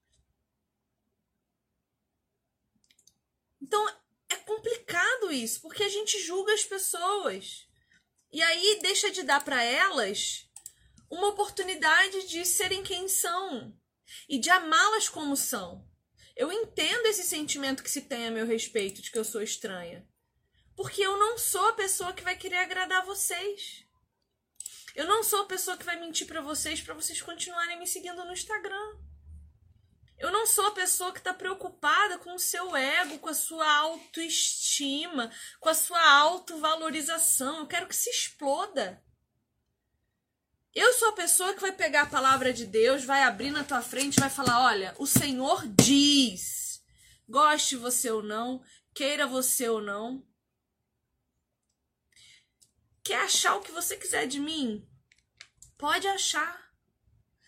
[3.60, 3.88] Então
[4.28, 7.66] é complicado isso, porque a gente julga as pessoas.
[8.30, 10.48] E aí deixa de dar para elas
[11.10, 13.76] uma oportunidade de serem quem são
[14.28, 15.86] e de amá-las como são.
[16.36, 20.06] Eu entendo esse sentimento que se tem a meu respeito de que eu sou estranha.
[20.76, 23.86] Porque eu não sou a pessoa que vai querer agradar vocês.
[24.94, 28.24] Eu não sou a pessoa que vai mentir para vocês para vocês continuarem me seguindo
[28.24, 28.98] no Instagram.
[30.18, 33.70] Eu não sou a pessoa que está preocupada com o seu ego, com a sua
[33.70, 37.58] autoestima, com a sua autovalorização.
[37.58, 39.02] Eu quero que se exploda.
[40.76, 43.80] Eu sou a pessoa que vai pegar a palavra de Deus, vai abrir na tua
[43.80, 46.84] frente, vai falar: olha, o Senhor diz,
[47.26, 48.62] goste você ou não,
[48.92, 50.22] queira você ou não.
[53.02, 54.86] Quer achar o que você quiser de mim?
[55.78, 56.70] Pode achar.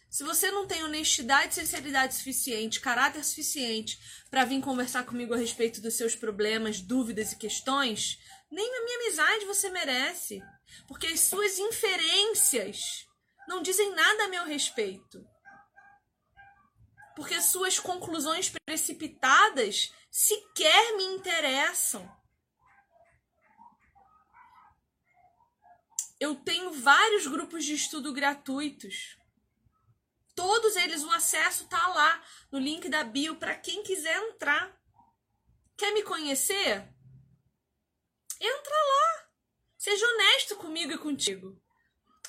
[0.09, 5.83] Se você não tem honestidade sinceridade suficiente, caráter suficiente para vir conversar comigo a respeito
[5.83, 8.19] dos seus problemas, dúvidas e questões,
[8.51, 10.43] nem a minha amizade você merece.
[10.87, 13.07] Porque as suas inferências
[13.49, 15.27] não dizem nada a meu respeito.
[17.17, 22.09] Porque as suas conclusões precipitadas sequer me interessam.
[26.21, 29.19] Eu tenho vários grupos de estudo gratuitos
[30.39, 34.73] Todos eles, o acesso tá lá no link da bio para quem quiser entrar.
[35.77, 36.89] Quer me conhecer?
[38.41, 39.29] Entra lá.
[39.77, 41.61] Seja honesto comigo e contigo.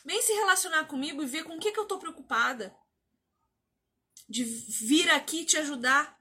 [0.06, 2.76] Vem se relacionar comigo e ver com o que, que eu tô preocupada.
[4.28, 6.20] De vir aqui te ajudar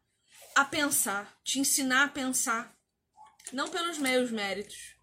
[0.55, 2.77] a pensar, te ensinar a pensar.
[3.53, 4.97] Não pelos meus méritos.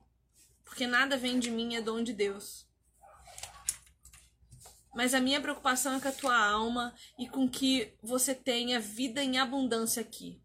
[0.64, 2.68] Porque nada vem de mim, é dom de Deus.
[4.94, 9.24] Mas a minha preocupação é com a tua alma e com que você tenha vida
[9.24, 10.42] em abundância aqui.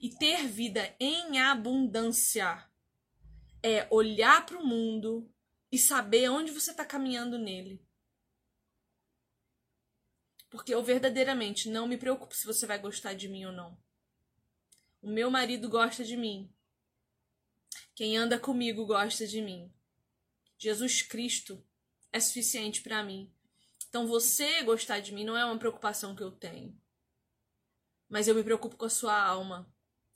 [0.00, 2.64] E ter vida em abundância
[3.62, 5.33] é olhar para o mundo
[5.74, 7.84] e saber onde você está caminhando nele.
[10.48, 13.76] Porque eu verdadeiramente não me preocupo se você vai gostar de mim ou não.
[15.02, 16.54] O meu marido gosta de mim.
[17.92, 19.74] Quem anda comigo gosta de mim.
[20.56, 21.60] Jesus Cristo
[22.12, 23.34] é suficiente para mim.
[23.88, 26.80] Então você gostar de mim não é uma preocupação que eu tenho.
[28.08, 29.68] Mas eu me preocupo com a sua alma.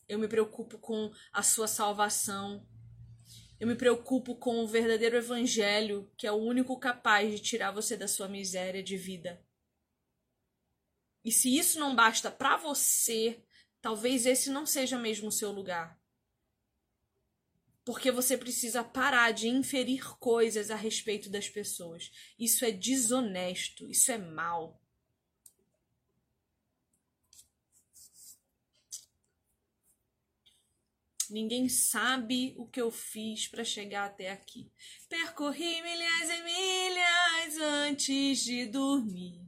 [0.08, 2.64] Eu me preocupo com a sua salvação.
[3.58, 7.96] Eu me preocupo com o verdadeiro evangelho, que é o único capaz de tirar você
[7.96, 9.44] da sua miséria de vida.
[11.24, 13.42] E se isso não basta para você,
[13.80, 15.98] talvez esse não seja mesmo o seu lugar
[17.88, 22.12] porque você precisa parar de inferir coisas a respeito das pessoas.
[22.38, 24.78] Isso é desonesto, isso é mal.
[31.30, 34.70] Ninguém sabe o que eu fiz para chegar até aqui.
[35.08, 39.40] Percorri milhas e milhas antes de dormir.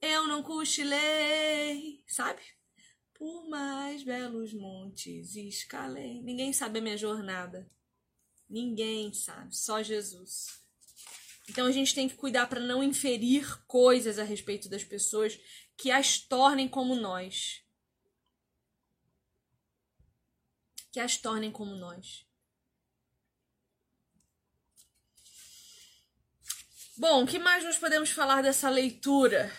[0.00, 2.40] Eu não cochilei, sabe?
[3.14, 6.22] Por mais belos montes escalei.
[6.22, 7.68] Ninguém sabe a minha jornada.
[8.48, 10.62] Ninguém sabe, só Jesus.
[11.48, 15.38] Então a gente tem que cuidar para não inferir coisas a respeito das pessoas
[15.76, 17.62] que as tornem como nós.
[20.92, 22.26] Que as tornem como nós.
[26.96, 29.52] Bom, o que mais nós podemos falar dessa leitura?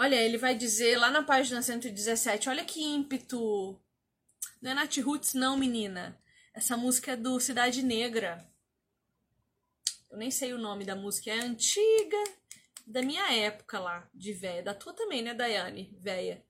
[0.00, 3.78] Olha, ele vai dizer lá na página 117, olha que ímpeto.
[4.60, 6.18] Não é Nath Roots, não, menina.
[6.54, 8.50] Essa música é do Cidade Negra.
[10.10, 12.24] Eu nem sei o nome da música, é antiga,
[12.86, 14.62] da minha época lá, de véia.
[14.62, 15.96] Da tua também, né, Daiane?
[16.00, 16.44] Véia.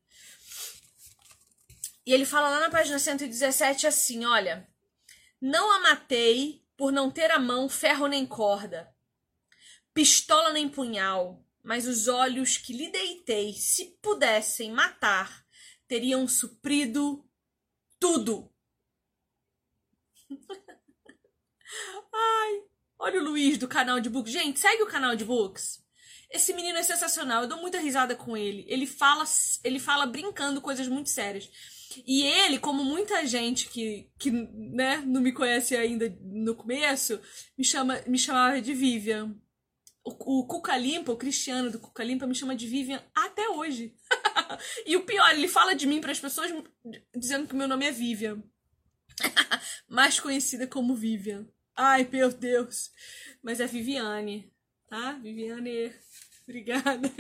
[2.05, 4.69] E ele fala lá na página 117 assim: olha,
[5.41, 8.93] não a matei por não ter a mão ferro nem corda,
[9.95, 15.47] pistola nem punhal, mas os olhos que lhe deitei, se pudessem matar,
[15.87, 17.25] teriam suprido
[18.01, 18.53] tudo.
[22.13, 22.63] Ai,
[22.99, 24.33] olha o Luiz do canal de Books.
[24.33, 25.83] Gente, segue o canal de Books.
[26.31, 28.65] Esse menino é sensacional, eu dou muita risada com ele.
[28.67, 29.25] Ele fala,
[29.63, 31.51] ele fala brincando coisas muito sérias.
[32.07, 37.21] E ele, como muita gente que, que né, não me conhece ainda no começo,
[37.57, 39.35] me, chama, me chamava de Vivian.
[40.05, 43.95] O, o Cuca Limpa, o Cristiano do Cuca Limpa, me chama de Vivian até hoje.
[44.87, 46.53] e o pior, ele fala de mim para as pessoas
[47.15, 48.43] dizendo que meu nome é Vivian.
[49.89, 51.47] Mais conhecida como Vivian.
[51.77, 52.91] Ai, meu Deus.
[53.43, 54.53] Mas é Viviane,
[54.89, 55.13] tá?
[55.13, 55.93] Viviane,
[56.45, 57.11] obrigada.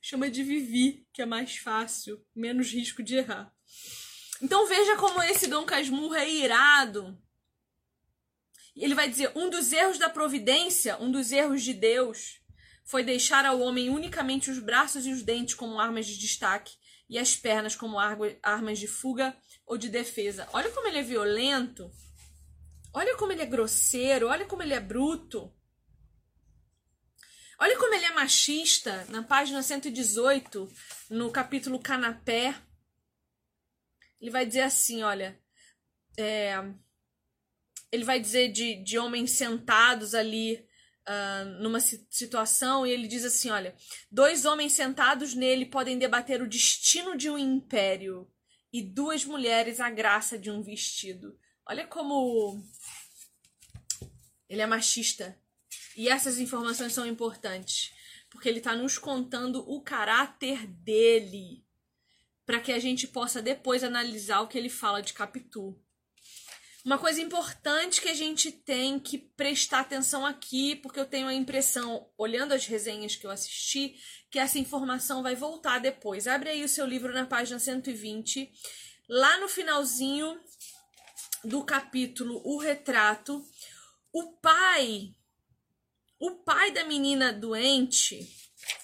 [0.00, 3.54] Chama de Vivi, que é mais fácil, menos risco de errar.
[4.42, 7.18] Então veja como esse Dom Casmurro é irado
[8.84, 12.40] ele vai dizer: um dos erros da providência, um dos erros de Deus,
[12.84, 16.74] foi deixar ao homem unicamente os braços e os dentes como armas de destaque
[17.08, 19.36] e as pernas como armas de fuga
[19.66, 20.48] ou de defesa.
[20.52, 21.90] Olha como ele é violento.
[22.92, 25.52] Olha como ele é grosseiro, olha como ele é bruto.
[27.58, 30.68] Olha como ele é machista na página 118,
[31.10, 32.54] no capítulo Canapé.
[34.20, 35.38] Ele vai dizer assim: olha.
[36.18, 36.54] É,
[37.92, 40.64] ele vai dizer de, de homens sentados ali
[41.08, 43.74] uh, numa situação e ele diz assim: olha,
[44.10, 48.30] dois homens sentados nele podem debater o destino de um império
[48.72, 51.36] e duas mulheres a graça de um vestido.
[51.66, 52.62] Olha como
[54.48, 55.38] ele é machista.
[55.96, 57.92] E essas informações são importantes,
[58.30, 61.64] porque ele está nos contando o caráter dele,
[62.50, 65.80] para que a gente possa depois analisar o que ele fala de Capitu.
[66.84, 71.32] Uma coisa importante que a gente tem que prestar atenção aqui, porque eu tenho a
[71.32, 73.94] impressão, olhando as resenhas que eu assisti,
[74.28, 76.26] que essa informação vai voltar depois.
[76.26, 78.50] Abre aí o seu livro na página 120.
[79.08, 80.36] Lá no finalzinho
[81.44, 83.44] do capítulo O Retrato,
[84.12, 85.14] o pai,
[86.18, 88.28] o pai da menina doente,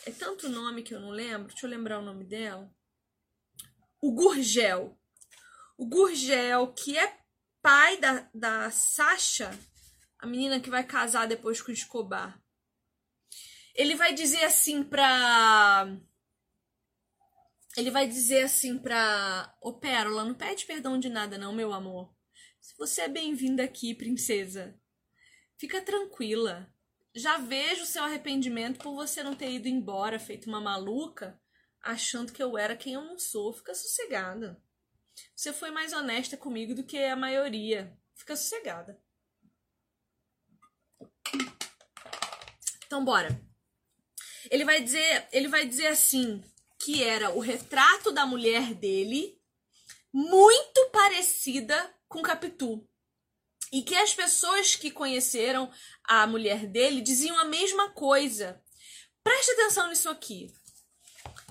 [0.06, 2.75] é tanto nome que eu não lembro, deixa eu lembrar o nome dela.
[4.00, 4.98] O Gurgel.
[5.76, 7.18] O Gurgel, que é
[7.62, 9.50] pai da, da Sasha,
[10.18, 12.40] a menina que vai casar depois com o Escobar,
[13.74, 15.86] ele vai dizer assim pra.
[17.76, 19.54] Ele vai dizer assim pra.
[19.60, 22.14] Ô Pérola, não pede perdão de nada, não, meu amor.
[22.60, 24.80] Se você é bem-vinda aqui, princesa,
[25.58, 26.72] fica tranquila.
[27.14, 31.40] Já vejo seu arrependimento por você não ter ido embora, feito uma maluca,
[31.86, 33.52] achando que eu era quem eu não sou.
[33.52, 34.60] Fica sossegada.
[35.34, 37.96] Você foi mais honesta comigo do que a maioria.
[38.14, 39.00] Fica sossegada.
[42.86, 43.40] Então bora.
[44.50, 46.42] Ele vai dizer, ele vai dizer assim,
[46.78, 49.40] que era o retrato da mulher dele
[50.12, 52.86] muito parecida com Capitu.
[53.72, 55.70] E que as pessoas que conheceram
[56.04, 58.62] a mulher dele diziam a mesma coisa.
[59.22, 60.52] Preste atenção nisso aqui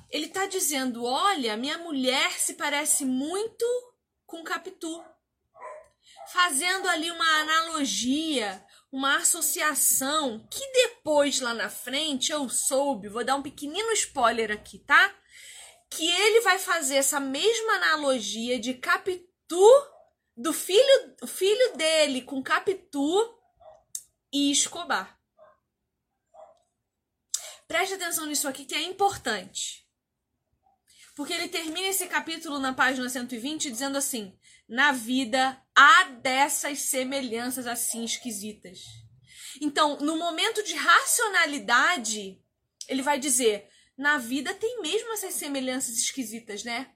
[0.09, 3.65] ele está dizendo: olha, minha mulher se parece muito
[4.25, 5.03] com Capitu.
[6.31, 13.35] Fazendo ali uma analogia, uma associação que depois lá na frente eu soube, vou dar
[13.35, 15.13] um pequenino spoiler aqui, tá?
[15.89, 19.69] Que ele vai fazer essa mesma analogia de Capitu
[20.35, 23.39] do filho, filho dele com Capitu
[24.33, 25.17] e Escobar.
[27.67, 29.84] Preste atenção nisso aqui que é importante.
[31.16, 34.38] Porque ele termina esse capítulo na página 120 dizendo assim:
[34.68, 38.80] Na vida há dessas semelhanças assim esquisitas.
[39.61, 42.41] Então, no momento de racionalidade,
[42.89, 46.91] ele vai dizer: Na vida tem mesmo essas semelhanças esquisitas, né?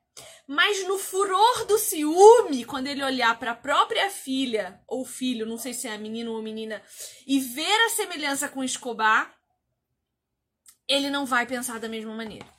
[0.46, 5.58] Mas no furor do ciúme, quando ele olhar para a própria filha ou filho, não
[5.58, 6.82] sei se é menino ou menina,
[7.26, 9.34] e ver a semelhança com Escobar,
[10.88, 12.59] ele não vai pensar da mesma maneira.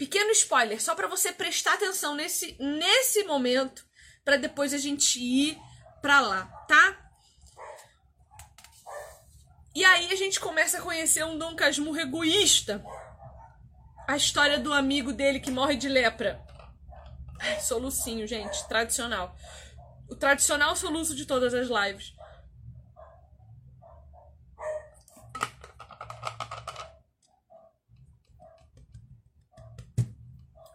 [0.00, 3.84] Pequeno spoiler, só para você prestar atenção nesse, nesse momento,
[4.24, 5.58] para depois a gente ir
[6.00, 7.12] para lá, tá?
[9.74, 12.82] E aí a gente começa a conhecer um Dom Casmurro egoísta.
[14.08, 16.42] A história do amigo dele que morre de lepra.
[17.60, 19.36] Solucinho, gente, tradicional.
[20.08, 22.14] O tradicional soluço de todas as lives.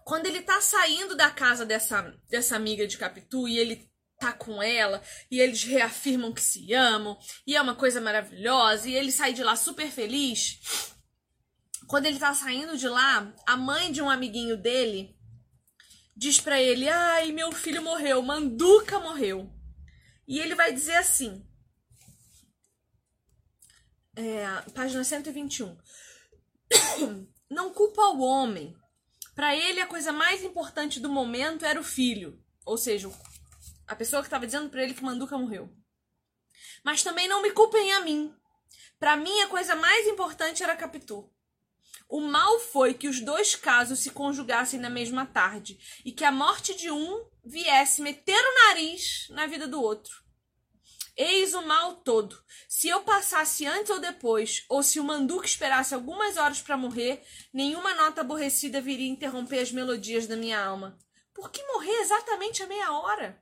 [0.05, 4.61] Quando ele tá saindo da casa dessa, dessa amiga de Capitu e ele tá com
[4.61, 5.01] ela
[5.31, 9.43] e eles reafirmam que se amam e é uma coisa maravilhosa e ele sai de
[9.43, 10.93] lá super feliz.
[11.87, 15.17] Quando ele tá saindo de lá, a mãe de um amiguinho dele
[16.15, 19.51] diz para ele: "Ai, meu filho morreu, Manduca morreu".
[20.27, 21.43] E ele vai dizer assim:
[24.15, 24.45] é,
[24.75, 25.75] página 121.
[27.49, 28.75] Não culpa o homem
[29.35, 33.11] para ele, a coisa mais importante do momento era o filho, ou seja,
[33.85, 35.69] a pessoa que estava dizendo para ele que Manduca morreu.
[36.83, 38.33] Mas também não me culpem a mim.
[38.97, 41.29] Para mim, a coisa mais importante era Capitu.
[42.07, 46.31] O mal foi que os dois casos se conjugassem na mesma tarde e que a
[46.31, 50.24] morte de um viesse meter o nariz na vida do outro.
[51.17, 52.37] Eis o mal todo.
[52.67, 57.23] Se eu passasse antes ou depois, ou se o Manduca esperasse algumas horas para morrer,
[57.53, 60.97] nenhuma nota aborrecida viria interromper as melodias da minha alma.
[61.33, 63.41] Por que morrer exatamente a meia hora?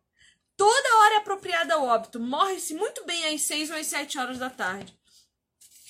[0.55, 2.19] Toda hora é apropriada ao óbito.
[2.19, 4.95] Morre-se muito bem às seis ou às sete horas da tarde.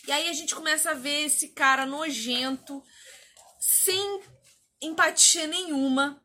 [0.08, 2.84] E aí a gente começa a ver esse cara nojento,
[3.60, 4.22] sem
[4.82, 6.22] empatia nenhuma,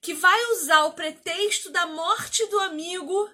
[0.00, 3.28] que vai usar o pretexto da morte do amigo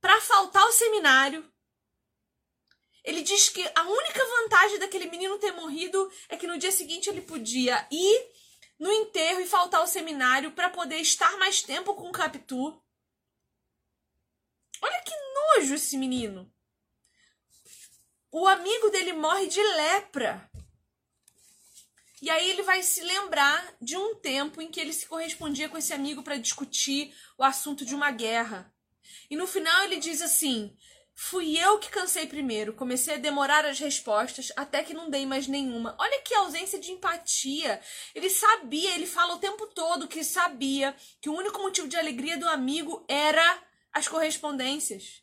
[0.00, 1.50] para faltar ao seminário.
[3.04, 7.08] Ele diz que a única vantagem daquele menino ter morrido é que no dia seguinte
[7.08, 8.32] ele podia ir
[8.78, 12.80] no enterro e faltar ao seminário para poder estar mais tempo com o Capitu.
[14.80, 16.52] Olha que nojo esse menino.
[18.30, 20.48] O amigo dele morre de lepra.
[22.20, 25.78] E aí ele vai se lembrar de um tempo em que ele se correspondia com
[25.78, 28.72] esse amigo para discutir o assunto de uma guerra.
[29.30, 30.76] E no final ele diz assim:
[31.20, 35.48] Fui eu que cansei primeiro, comecei a demorar as respostas até que não dei mais
[35.48, 35.96] nenhuma.
[35.98, 37.82] Olha que ausência de empatia.
[38.14, 42.38] Ele sabia, ele fala o tempo todo que sabia que o único motivo de alegria
[42.38, 43.62] do amigo era
[43.92, 45.20] as correspondências.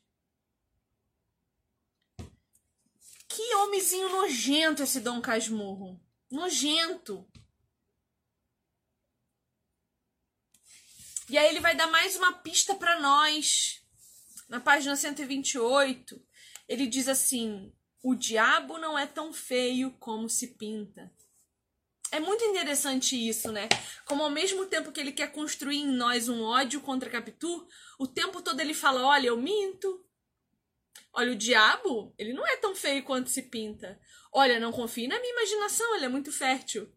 [3.29, 5.97] Que homenzinho nojento esse Dom Casmurro.
[6.29, 7.25] Nojento.
[11.29, 13.84] E aí ele vai dar mais uma pista para nós.
[14.47, 16.21] Na página 128,
[16.67, 17.73] ele diz assim:
[18.03, 21.11] "O diabo não é tão feio como se pinta".
[22.11, 23.67] É muito interessante isso, né?
[24.05, 27.67] Como ao mesmo tempo que ele quer construir em nós um ódio contra Capitu,
[27.99, 30.05] o tempo todo ele fala: "Olha, eu minto.
[31.13, 33.99] Olha, o diabo, ele não é tão feio quanto se pinta.
[34.31, 36.91] Olha, não confie na minha imaginação, ele é muito fértil.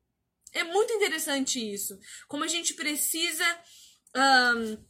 [0.52, 1.98] É muito interessante isso.
[2.26, 3.44] Como a gente precisa
[4.16, 4.84] um,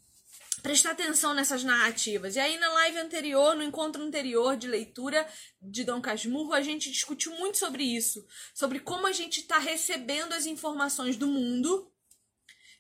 [0.63, 2.37] prestar atenção nessas narrativas.
[2.37, 5.29] E aí, na live anterior, no encontro anterior de leitura
[5.61, 8.27] de Dom Casmurro, a gente discutiu muito sobre isso.
[8.55, 11.93] Sobre como a gente está recebendo as informações do mundo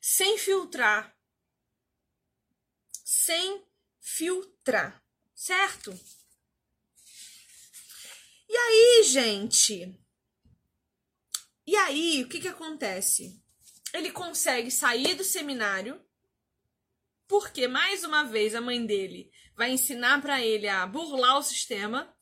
[0.01, 1.17] sem filtrar.
[3.05, 3.65] Sem
[4.01, 5.03] filtrar.
[5.35, 5.99] Certo?
[8.49, 9.95] E aí, gente?
[11.67, 13.41] E aí, o que que acontece?
[13.93, 16.03] Ele consegue sair do seminário
[17.29, 22.13] porque mais uma vez a mãe dele vai ensinar para ele a burlar o sistema.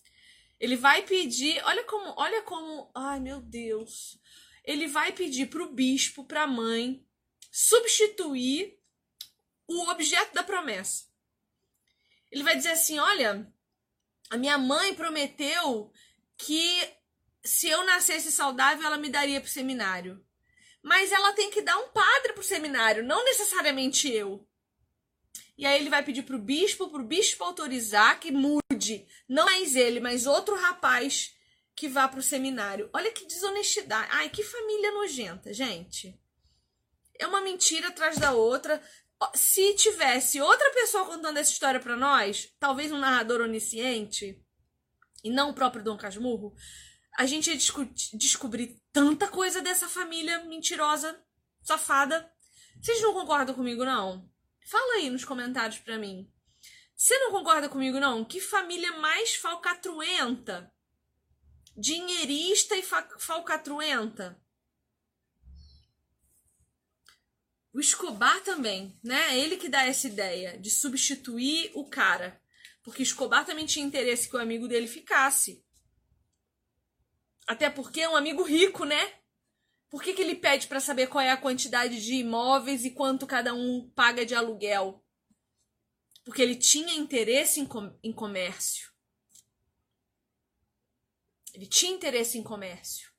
[0.59, 4.19] Ele vai pedir, olha como, olha como, ai meu Deus.
[4.65, 7.07] Ele vai pedir pro bispo, pra mãe,
[7.53, 8.79] substituir
[9.69, 11.05] o objeto da promessa.
[12.31, 13.51] Ele vai dizer assim: "Olha,
[14.29, 15.93] a minha mãe prometeu
[16.37, 16.81] que
[17.45, 20.25] se eu nascesse saudável, ela me daria pro seminário.
[20.83, 24.47] Mas ela tem que dar um padre pro seminário, não necessariamente eu.
[25.57, 30.01] E aí ele vai pedir pro bispo, pro bispo autorizar que mude, não mais ele,
[30.01, 31.35] mas outro rapaz
[31.75, 32.91] que vá pro seminário.
[32.93, 34.09] Olha que desonestidade.
[34.13, 36.19] Ai, que família nojenta, gente.
[37.19, 38.83] É uma mentira atrás da outra.
[39.35, 44.43] Se tivesse outra pessoa contando essa história para nós, talvez um narrador onisciente,
[45.25, 46.55] e não o próprio Dom Casmurro,
[47.19, 47.57] a gente ia
[48.15, 51.19] descobrir tanta coisa dessa família mentirosa,
[51.63, 52.31] safada.
[52.81, 54.31] Vocês não concordam comigo, não?
[54.67, 56.29] Fala aí nos comentários pra mim.
[56.97, 58.25] Você não concorda comigo, não?
[58.25, 60.73] Que família mais falcatruenta?
[61.77, 64.43] Dinheirista e fa falcatruenta?
[67.73, 69.37] O Escobar também, né?
[69.37, 72.43] É ele que dá essa ideia de substituir o cara.
[72.83, 75.64] Porque Escobar também tinha interesse que o amigo dele ficasse.
[77.47, 79.14] Até porque é um amigo rico, né?
[79.97, 83.26] Por que, que ele pede para saber qual é a quantidade de imóveis e quanto
[83.26, 85.03] cada um paga de aluguel?
[86.22, 88.92] Porque ele tinha interesse em, com em comércio.
[91.55, 93.11] Ele tinha interesse em comércio.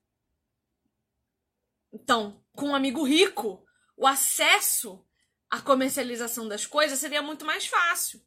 [1.91, 3.65] Então, com um amigo rico,
[3.95, 5.03] o acesso
[5.49, 8.23] à comercialização das coisas seria muito mais fácil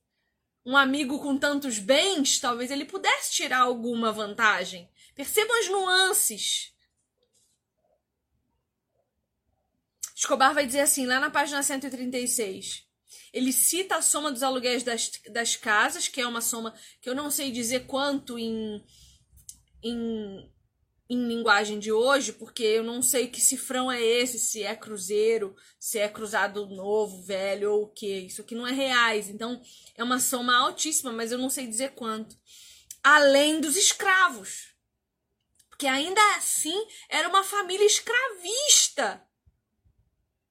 [0.65, 4.91] um amigo com tantos bens, talvez ele pudesse tirar alguma vantagem.
[5.15, 6.70] Percebam as nuances.
[10.21, 12.85] Escobar vai dizer assim, lá na página 136.
[13.33, 17.15] Ele cita a soma dos aluguéis das, das casas, que é uma soma que eu
[17.15, 18.85] não sei dizer quanto em,
[19.83, 20.51] em
[21.11, 25.57] em linguagem de hoje, porque eu não sei que cifrão é esse, se é cruzeiro,
[25.77, 28.07] se é cruzado novo, velho ou o que.
[28.07, 29.61] Isso aqui não é reais, então
[29.97, 32.39] é uma soma altíssima, mas eu não sei dizer quanto.
[33.03, 34.73] Além dos escravos.
[35.69, 39.21] Porque ainda assim era uma família escravista.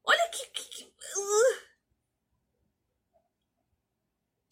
[0.10, 0.46] Olha que.
[0.48, 1.70] que, que uh.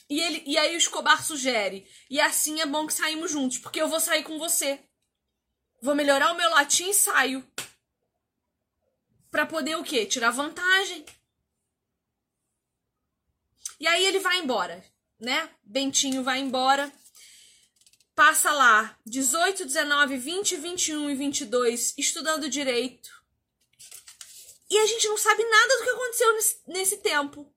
[0.08, 1.90] E, ele, e aí o Escobar sugere.
[2.10, 4.88] E assim é bom que saímos juntos, porque eu vou sair com você.
[5.82, 7.46] Vou melhorar o meu latim e saio.
[9.32, 10.06] Pra poder o quê?
[10.06, 11.04] Tirar vantagem.
[13.80, 14.86] E aí ele vai embora,
[15.20, 15.50] né?
[15.64, 16.92] Bentinho vai embora.
[18.16, 23.17] Passa lá 18, 19, 20, 21 e 22 estudando direito.
[24.70, 27.54] E a gente não sabe nada do que aconteceu nesse, nesse tempo.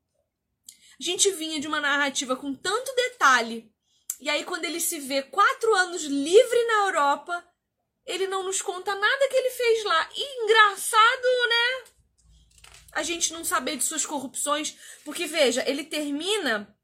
[0.98, 3.72] A gente vinha de uma narrativa com tanto detalhe.
[4.20, 7.44] E aí, quando ele se vê quatro anos livre na Europa,
[8.06, 10.08] ele não nos conta nada que ele fez lá.
[10.14, 11.84] E engraçado, né?
[12.92, 14.76] A gente não saber de suas corrupções.
[15.04, 16.76] Porque, veja, ele termina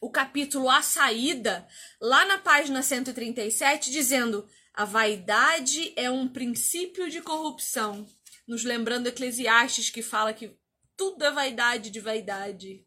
[0.00, 1.66] o capítulo A Saída,
[2.00, 8.06] lá na página 137, dizendo: a vaidade é um princípio de corrupção.
[8.46, 10.56] Nos lembrando Eclesiastes, que fala que
[10.96, 12.86] tudo é vaidade de vaidade.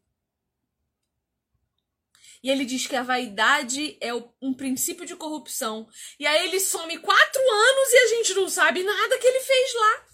[2.42, 5.86] E ele diz que a vaidade é um princípio de corrupção.
[6.18, 9.74] E aí ele some quatro anos e a gente não sabe nada que ele fez
[9.74, 10.06] lá.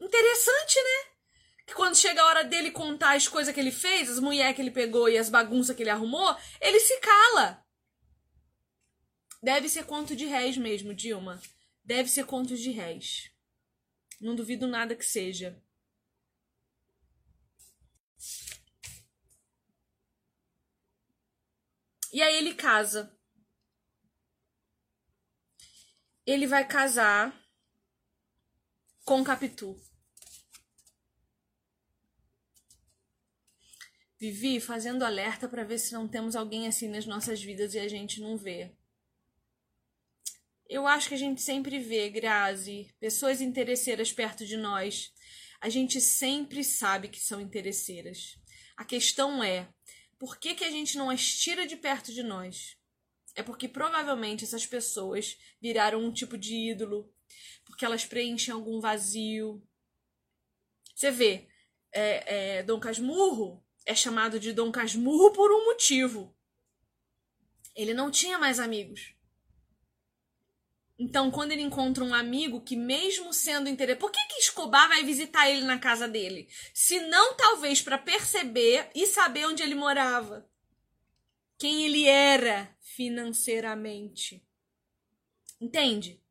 [0.00, 1.10] Interessante, né?
[1.66, 4.62] Que quando chega a hora dele contar as coisas que ele fez, as mulheres que
[4.62, 7.62] ele pegou e as bagunças que ele arrumou, ele se cala.
[9.42, 11.40] Deve ser conto de réis mesmo, Dilma.
[11.84, 13.30] Deve ser conto de réis.
[14.20, 15.62] Não duvido nada que seja.
[22.12, 23.16] E aí ele casa.
[26.26, 27.34] Ele vai casar
[29.04, 29.80] com Capitu.
[34.18, 37.88] Vivi fazendo alerta para ver se não temos alguém assim nas nossas vidas e a
[37.88, 38.76] gente não vê.
[40.70, 45.12] Eu acho que a gente sempre vê, Grazi, pessoas interesseiras perto de nós.
[45.60, 48.38] A gente sempre sabe que são interesseiras.
[48.76, 49.68] A questão é,
[50.16, 52.78] por que, que a gente não as tira de perto de nós?
[53.34, 57.12] É porque provavelmente essas pessoas viraram um tipo de ídolo,
[57.64, 59.60] porque elas preenchem algum vazio.
[60.94, 61.48] Você vê,
[61.92, 66.32] é, é, Dom Casmurro é chamado de Dom Casmurro por um motivo.
[67.74, 69.18] Ele não tinha mais amigos.
[71.02, 75.02] Então, quando ele encontra um amigo que, mesmo sendo interessante, por que, que Escobar vai
[75.02, 76.46] visitar ele na casa dele?
[76.74, 80.46] Se não, talvez, para perceber e saber onde ele morava.
[81.56, 84.46] Quem ele era financeiramente.
[85.58, 86.22] Entende?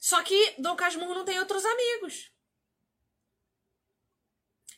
[0.00, 2.32] Só que Dom Casmurro não tem outros amigos.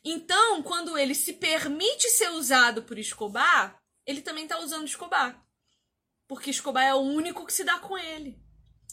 [0.03, 5.41] Então, quando ele se permite ser usado por Escobar, ele também está usando Escobar.
[6.27, 8.40] Porque Escobar é o único que se dá com ele.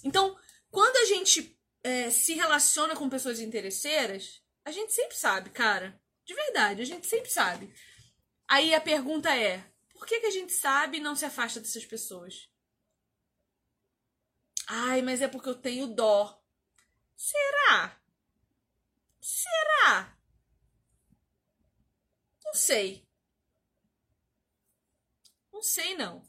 [0.05, 0.39] Então,
[0.71, 6.01] quando a gente é, se relaciona com pessoas interesseiras, a gente sempre sabe, cara.
[6.25, 7.73] De verdade, a gente sempre sabe.
[8.47, 11.85] Aí a pergunta é: por que, que a gente sabe e não se afasta dessas
[11.85, 12.51] pessoas?
[14.67, 16.43] Ai, mas é porque eu tenho dó.
[17.17, 17.99] Será?
[19.21, 20.17] Será?
[22.45, 23.09] Não sei.
[25.53, 26.23] Não sei, não.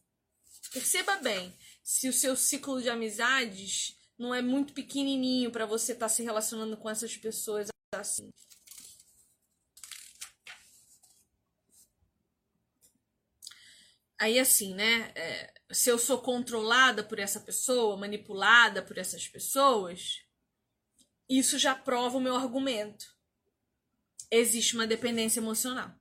[0.72, 1.59] Perceba bem
[1.90, 6.22] se o seu ciclo de amizades não é muito pequenininho para você estar tá se
[6.22, 8.32] relacionando com essas pessoas assim.
[14.20, 15.12] Aí, assim, né?
[15.16, 20.20] É, se eu sou controlada por essa pessoa, manipulada por essas pessoas,
[21.28, 23.18] isso já prova o meu argumento.
[24.30, 25.99] Existe uma dependência emocional.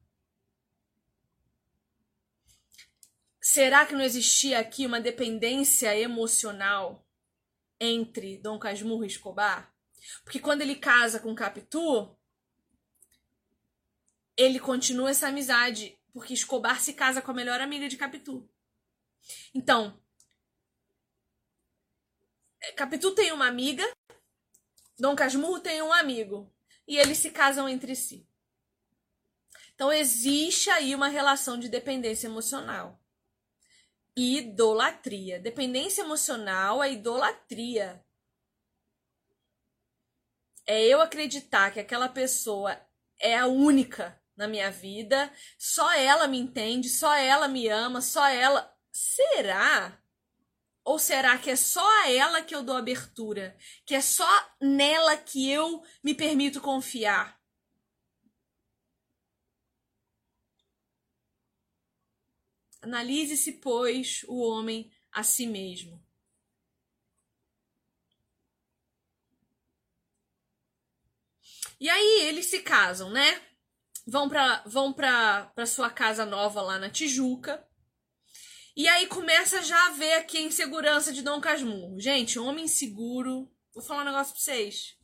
[3.50, 7.08] Será que não existia aqui uma dependência emocional
[7.80, 9.74] entre Dom Casmurro e Escobar?
[10.22, 12.14] Porque quando ele casa com Capitu,
[14.36, 18.46] ele continua essa amizade, porque Escobar se casa com a melhor amiga de Capitu.
[19.54, 19.98] Então,
[22.76, 23.90] Capitu tem uma amiga,
[24.98, 26.54] Dom Casmurro tem um amigo,
[26.86, 28.28] e eles se casam entre si.
[29.74, 33.00] Então, existe aí uma relação de dependência emocional
[34.18, 35.38] idolatria.
[35.38, 38.04] Dependência emocional é idolatria.
[40.66, 42.78] É eu acreditar que aquela pessoa
[43.20, 48.26] é a única na minha vida, só ela me entende, só ela me ama, só
[48.28, 48.72] ela.
[48.92, 50.00] Será?
[50.84, 53.56] Ou será que é só a ela que eu dou abertura?
[53.84, 54.26] Que é só
[54.60, 57.37] nela que eu me permito confiar?
[62.88, 66.02] Analise-se, pois, o homem a si mesmo.
[71.78, 73.40] E aí eles se casam, né?
[74.06, 77.64] Vão para vão para sua casa nova lá na Tijuca.
[78.74, 82.00] E aí começa já a ver aqui a insegurança de Dom Casmurro.
[82.00, 83.52] Gente, homem inseguro.
[83.74, 84.97] Vou falar um negócio pra vocês.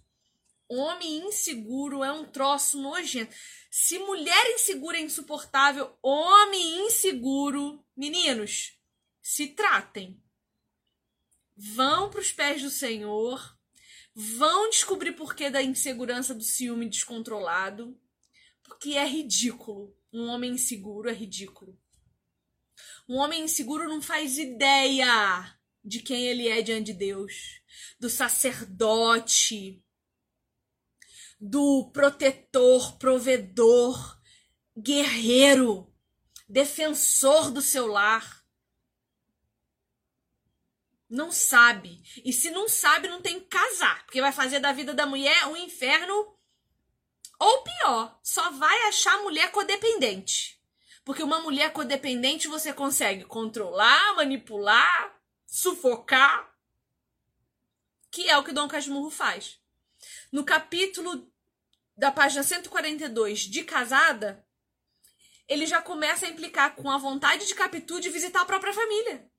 [0.69, 3.35] Homem inseguro é um troço nojento.
[3.71, 8.79] Se mulher insegura é insuportável, homem inseguro, meninos,
[9.23, 10.21] se tratem.
[11.57, 13.57] Vão para os pés do Senhor,
[14.15, 17.99] vão descobrir porquê da insegurança do ciúme descontrolado,
[18.63, 19.95] Porque é ridículo.
[20.11, 21.79] Um homem inseguro é ridículo.
[23.07, 25.55] Um homem inseguro não faz ideia
[25.85, 27.61] de quem ele é diante de Deus,
[28.01, 29.84] do sacerdote,
[31.47, 34.19] do protetor, provedor,
[34.75, 35.95] guerreiro,
[36.49, 38.43] defensor do seu lar.
[41.07, 42.03] Não sabe.
[42.25, 45.47] E se não sabe, não tem que casar, porque vai fazer da vida da mulher
[45.49, 46.35] um inferno.
[47.39, 50.59] Ou pior, só vai achar mulher codependente.
[51.05, 56.57] Porque uma mulher codependente você consegue controlar, manipular, sufocar.
[58.11, 59.61] Que é o que Dom Casmurro faz.
[60.33, 61.34] No capítulo
[61.97, 64.45] da página 142 de Casada,
[65.47, 69.31] ele já começa a implicar com a vontade de Capitu de visitar a própria família.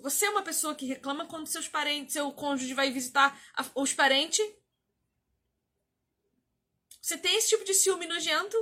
[0.00, 3.92] Você é uma pessoa que reclama quando seus parentes, seu cônjuge vai visitar a, os
[3.92, 4.44] parentes?
[7.00, 8.56] Você tem esse tipo de ciúme nojento?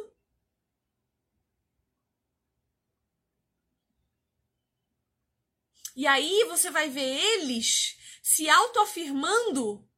[5.97, 9.89] E aí você vai ver eles se autoafirmando,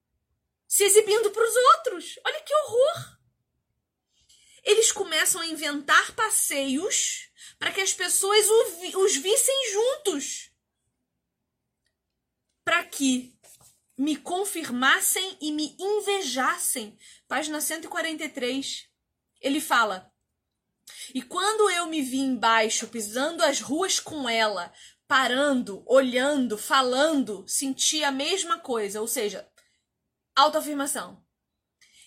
[0.67, 2.19] se exibindo para os outros.
[2.25, 3.17] Olha que horror!
[4.63, 8.47] Eles começam a inventar passeios para que as pessoas
[8.97, 10.51] os vissem juntos.
[12.65, 13.37] Para que
[13.97, 16.99] me confirmassem e me invejassem.
[17.29, 18.89] Página 143.
[19.41, 20.13] Ele fala:
[21.15, 24.73] E quando eu me vi embaixo, pisando as ruas com ela,
[25.07, 29.49] parando, olhando, falando, senti a mesma coisa, ou seja,
[30.37, 31.25] autoafirmação.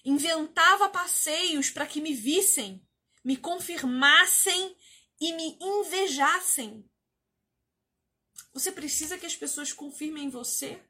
[0.05, 2.88] Inventava passeios para que me vissem,
[3.25, 4.77] me confirmassem
[5.19, 6.89] e me invejassem.
[8.53, 10.82] Você precisa que as pessoas confirmem você?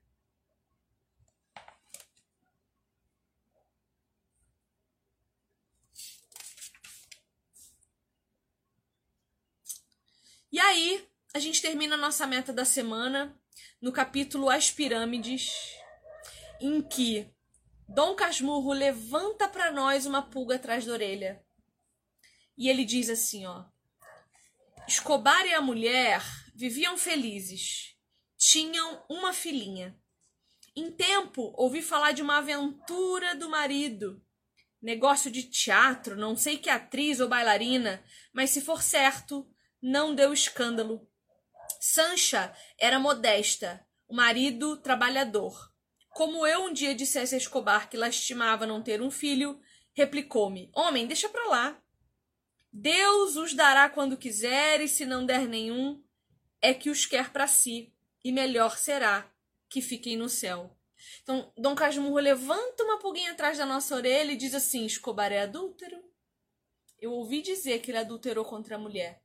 [10.52, 13.40] E aí, a gente termina a nossa meta da semana
[13.80, 15.79] no capítulo As Pirâmides,
[16.60, 17.32] em que
[17.88, 21.44] Dom Casmurro levanta para nós uma pulga atrás da orelha.
[22.58, 23.66] E ele diz assim, ó:
[24.88, 26.22] Escobar e a mulher
[26.56, 27.96] viviam felizes.
[28.38, 29.98] Tinham uma filhinha.
[30.76, 34.24] Em tempo, ouvi falar de uma aventura do marido.
[34.82, 39.50] Negócio de teatro, não sei que atriz ou bailarina, mas se for certo,
[39.82, 41.08] não deu escândalo.
[41.80, 45.69] Sancha era modesta, o marido trabalhador.
[46.10, 49.60] Como eu um dia dissesse a Escobar que lastimava não ter um filho,
[49.94, 51.82] replicou-me: Homem, deixa pra lá.
[52.72, 56.04] Deus os dará quando quiser, e se não der nenhum,
[56.62, 57.94] é que os quer para si,
[58.24, 59.32] e melhor será
[59.70, 60.76] que fiquem no céu.
[61.24, 65.42] Então, Dom Casmurro levanta uma pulguinha atrás da nossa orelha e diz assim: Escobar é
[65.42, 66.04] adúltero?
[67.00, 69.22] Eu ouvi dizer que ele adulterou contra a mulher.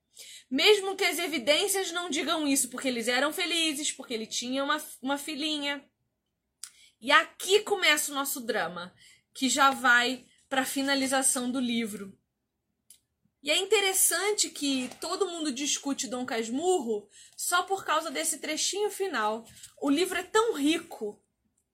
[0.49, 4.77] Mesmo que as evidências não digam isso, porque eles eram felizes, porque ele tinha uma,
[5.03, 5.85] uma filhinha.
[7.05, 8.91] E aqui começa o nosso drama,
[9.35, 12.19] que já vai para a finalização do livro.
[13.43, 19.45] E é interessante que todo mundo discute Dom Casmurro só por causa desse trechinho final.
[19.83, 21.23] O livro é tão rico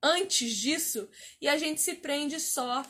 [0.02, 1.08] antes disso
[1.40, 2.82] e a gente se prende só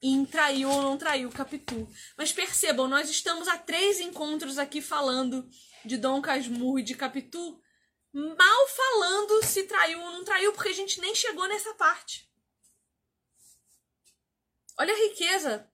[0.00, 1.88] em traiu ou não traiu Capitu.
[2.16, 5.50] Mas percebam, nós estamos a três encontros aqui falando
[5.84, 7.60] de Dom Casmurro e de Capitu,
[8.12, 12.28] mal falando se traiu ou não traiu, porque a gente nem chegou nessa parte.
[14.78, 15.70] Olha a riqueza.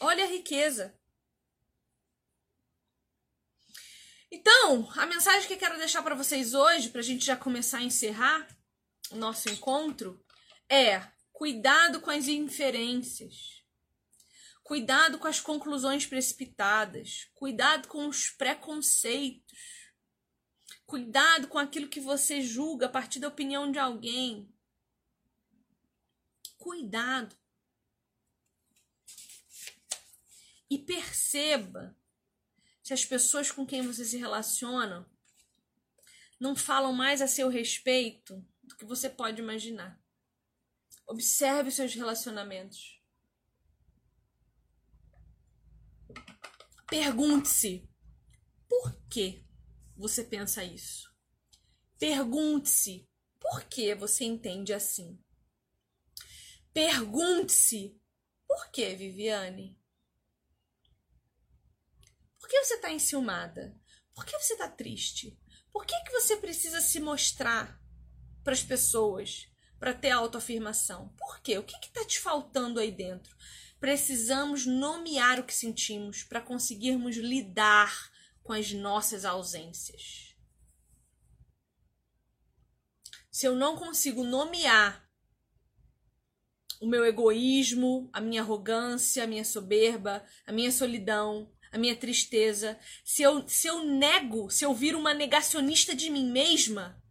[0.00, 0.98] Olha a riqueza.
[4.30, 7.78] Então, a mensagem que eu quero deixar para vocês hoje, para a gente já começar
[7.78, 8.48] a encerrar
[9.10, 10.20] o nosso encontro,
[10.68, 13.64] é Cuidado com as inferências.
[14.62, 17.28] Cuidado com as conclusões precipitadas.
[17.34, 19.52] Cuidado com os preconceitos.
[20.94, 24.48] Cuidado com aquilo que você julga a partir da opinião de alguém.
[26.56, 27.34] Cuidado.
[30.70, 31.98] E perceba
[32.80, 35.04] se as pessoas com quem você se relaciona
[36.38, 40.00] não falam mais a seu respeito do que você pode imaginar.
[41.08, 43.02] Observe os seus relacionamentos.
[46.86, 47.84] Pergunte-se
[48.68, 49.44] por que
[49.96, 51.12] você pensa isso.
[51.98, 55.18] Pergunte-se por que você entende assim.
[56.72, 58.00] Pergunte-se
[58.46, 59.78] por que, Viviane?
[62.38, 63.78] Por que você está enciumada?
[64.12, 65.38] Por que você está triste?
[65.72, 67.80] Por que, que você precisa se mostrar
[68.42, 69.48] para as pessoas?
[69.76, 71.08] para ter autoafirmação?
[71.18, 71.58] Por quê?
[71.58, 73.36] O que está te faltando aí dentro?
[73.84, 77.94] precisamos nomear o que sentimos para conseguirmos lidar
[78.44, 80.36] com as nossas ausências.
[83.32, 85.04] Se eu não consigo nomear
[86.80, 92.78] o meu egoísmo, a minha arrogância, a minha soberba, a minha solidão, a minha tristeza,
[93.02, 97.02] se eu, se eu nego, se eu viro uma negacionista de mim mesma,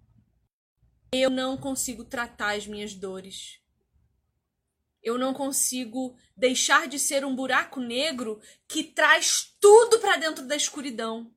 [1.11, 3.62] eu não consigo tratar as minhas dores.
[5.03, 10.55] Eu não consigo deixar de ser um buraco negro que traz tudo para dentro da
[10.55, 11.33] escuridão.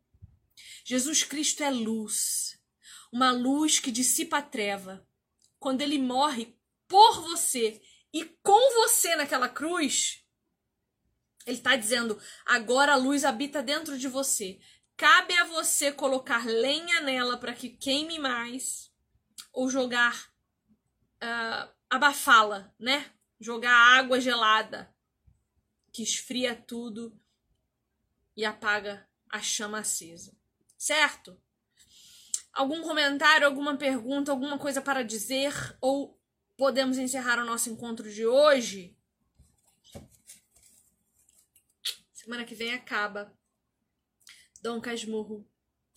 [0.85, 2.61] Jesus Cristo é luz,
[3.12, 5.05] uma luz que dissipa a treva.
[5.59, 6.57] Quando ele morre
[6.87, 10.25] por você e com você naquela cruz,
[11.45, 14.61] ele está dizendo: agora a luz habita dentro de você.
[14.97, 18.91] Cabe a você colocar lenha nela para que queime mais
[19.53, 20.31] ou jogar,
[21.23, 23.12] uh, abafá-la, né?
[23.39, 24.95] Jogar água gelada
[25.93, 27.18] que esfria tudo
[28.37, 30.37] e apaga a chama acesa.
[30.76, 31.41] Certo?
[32.53, 36.20] Algum comentário, alguma pergunta, alguma coisa para dizer ou
[36.57, 38.97] podemos encerrar o nosso encontro de hoje?
[42.12, 43.32] Semana que vem acaba
[44.62, 45.49] Dom Casmurro.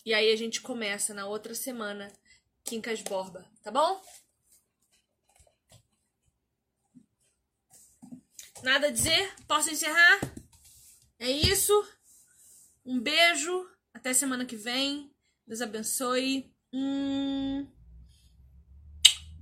[0.04, 2.10] E aí a gente começa na outra semana
[2.64, 4.00] Quincas Borba, tá bom?
[8.62, 9.34] Nada a dizer?
[9.48, 10.20] Posso encerrar?
[11.18, 11.72] É isso.
[12.84, 13.66] Um beijo.
[13.92, 15.10] Até semana que vem.
[15.46, 16.54] Deus abençoe.
[16.72, 17.66] Hum...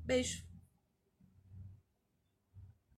[0.05, 0.48] Beijo.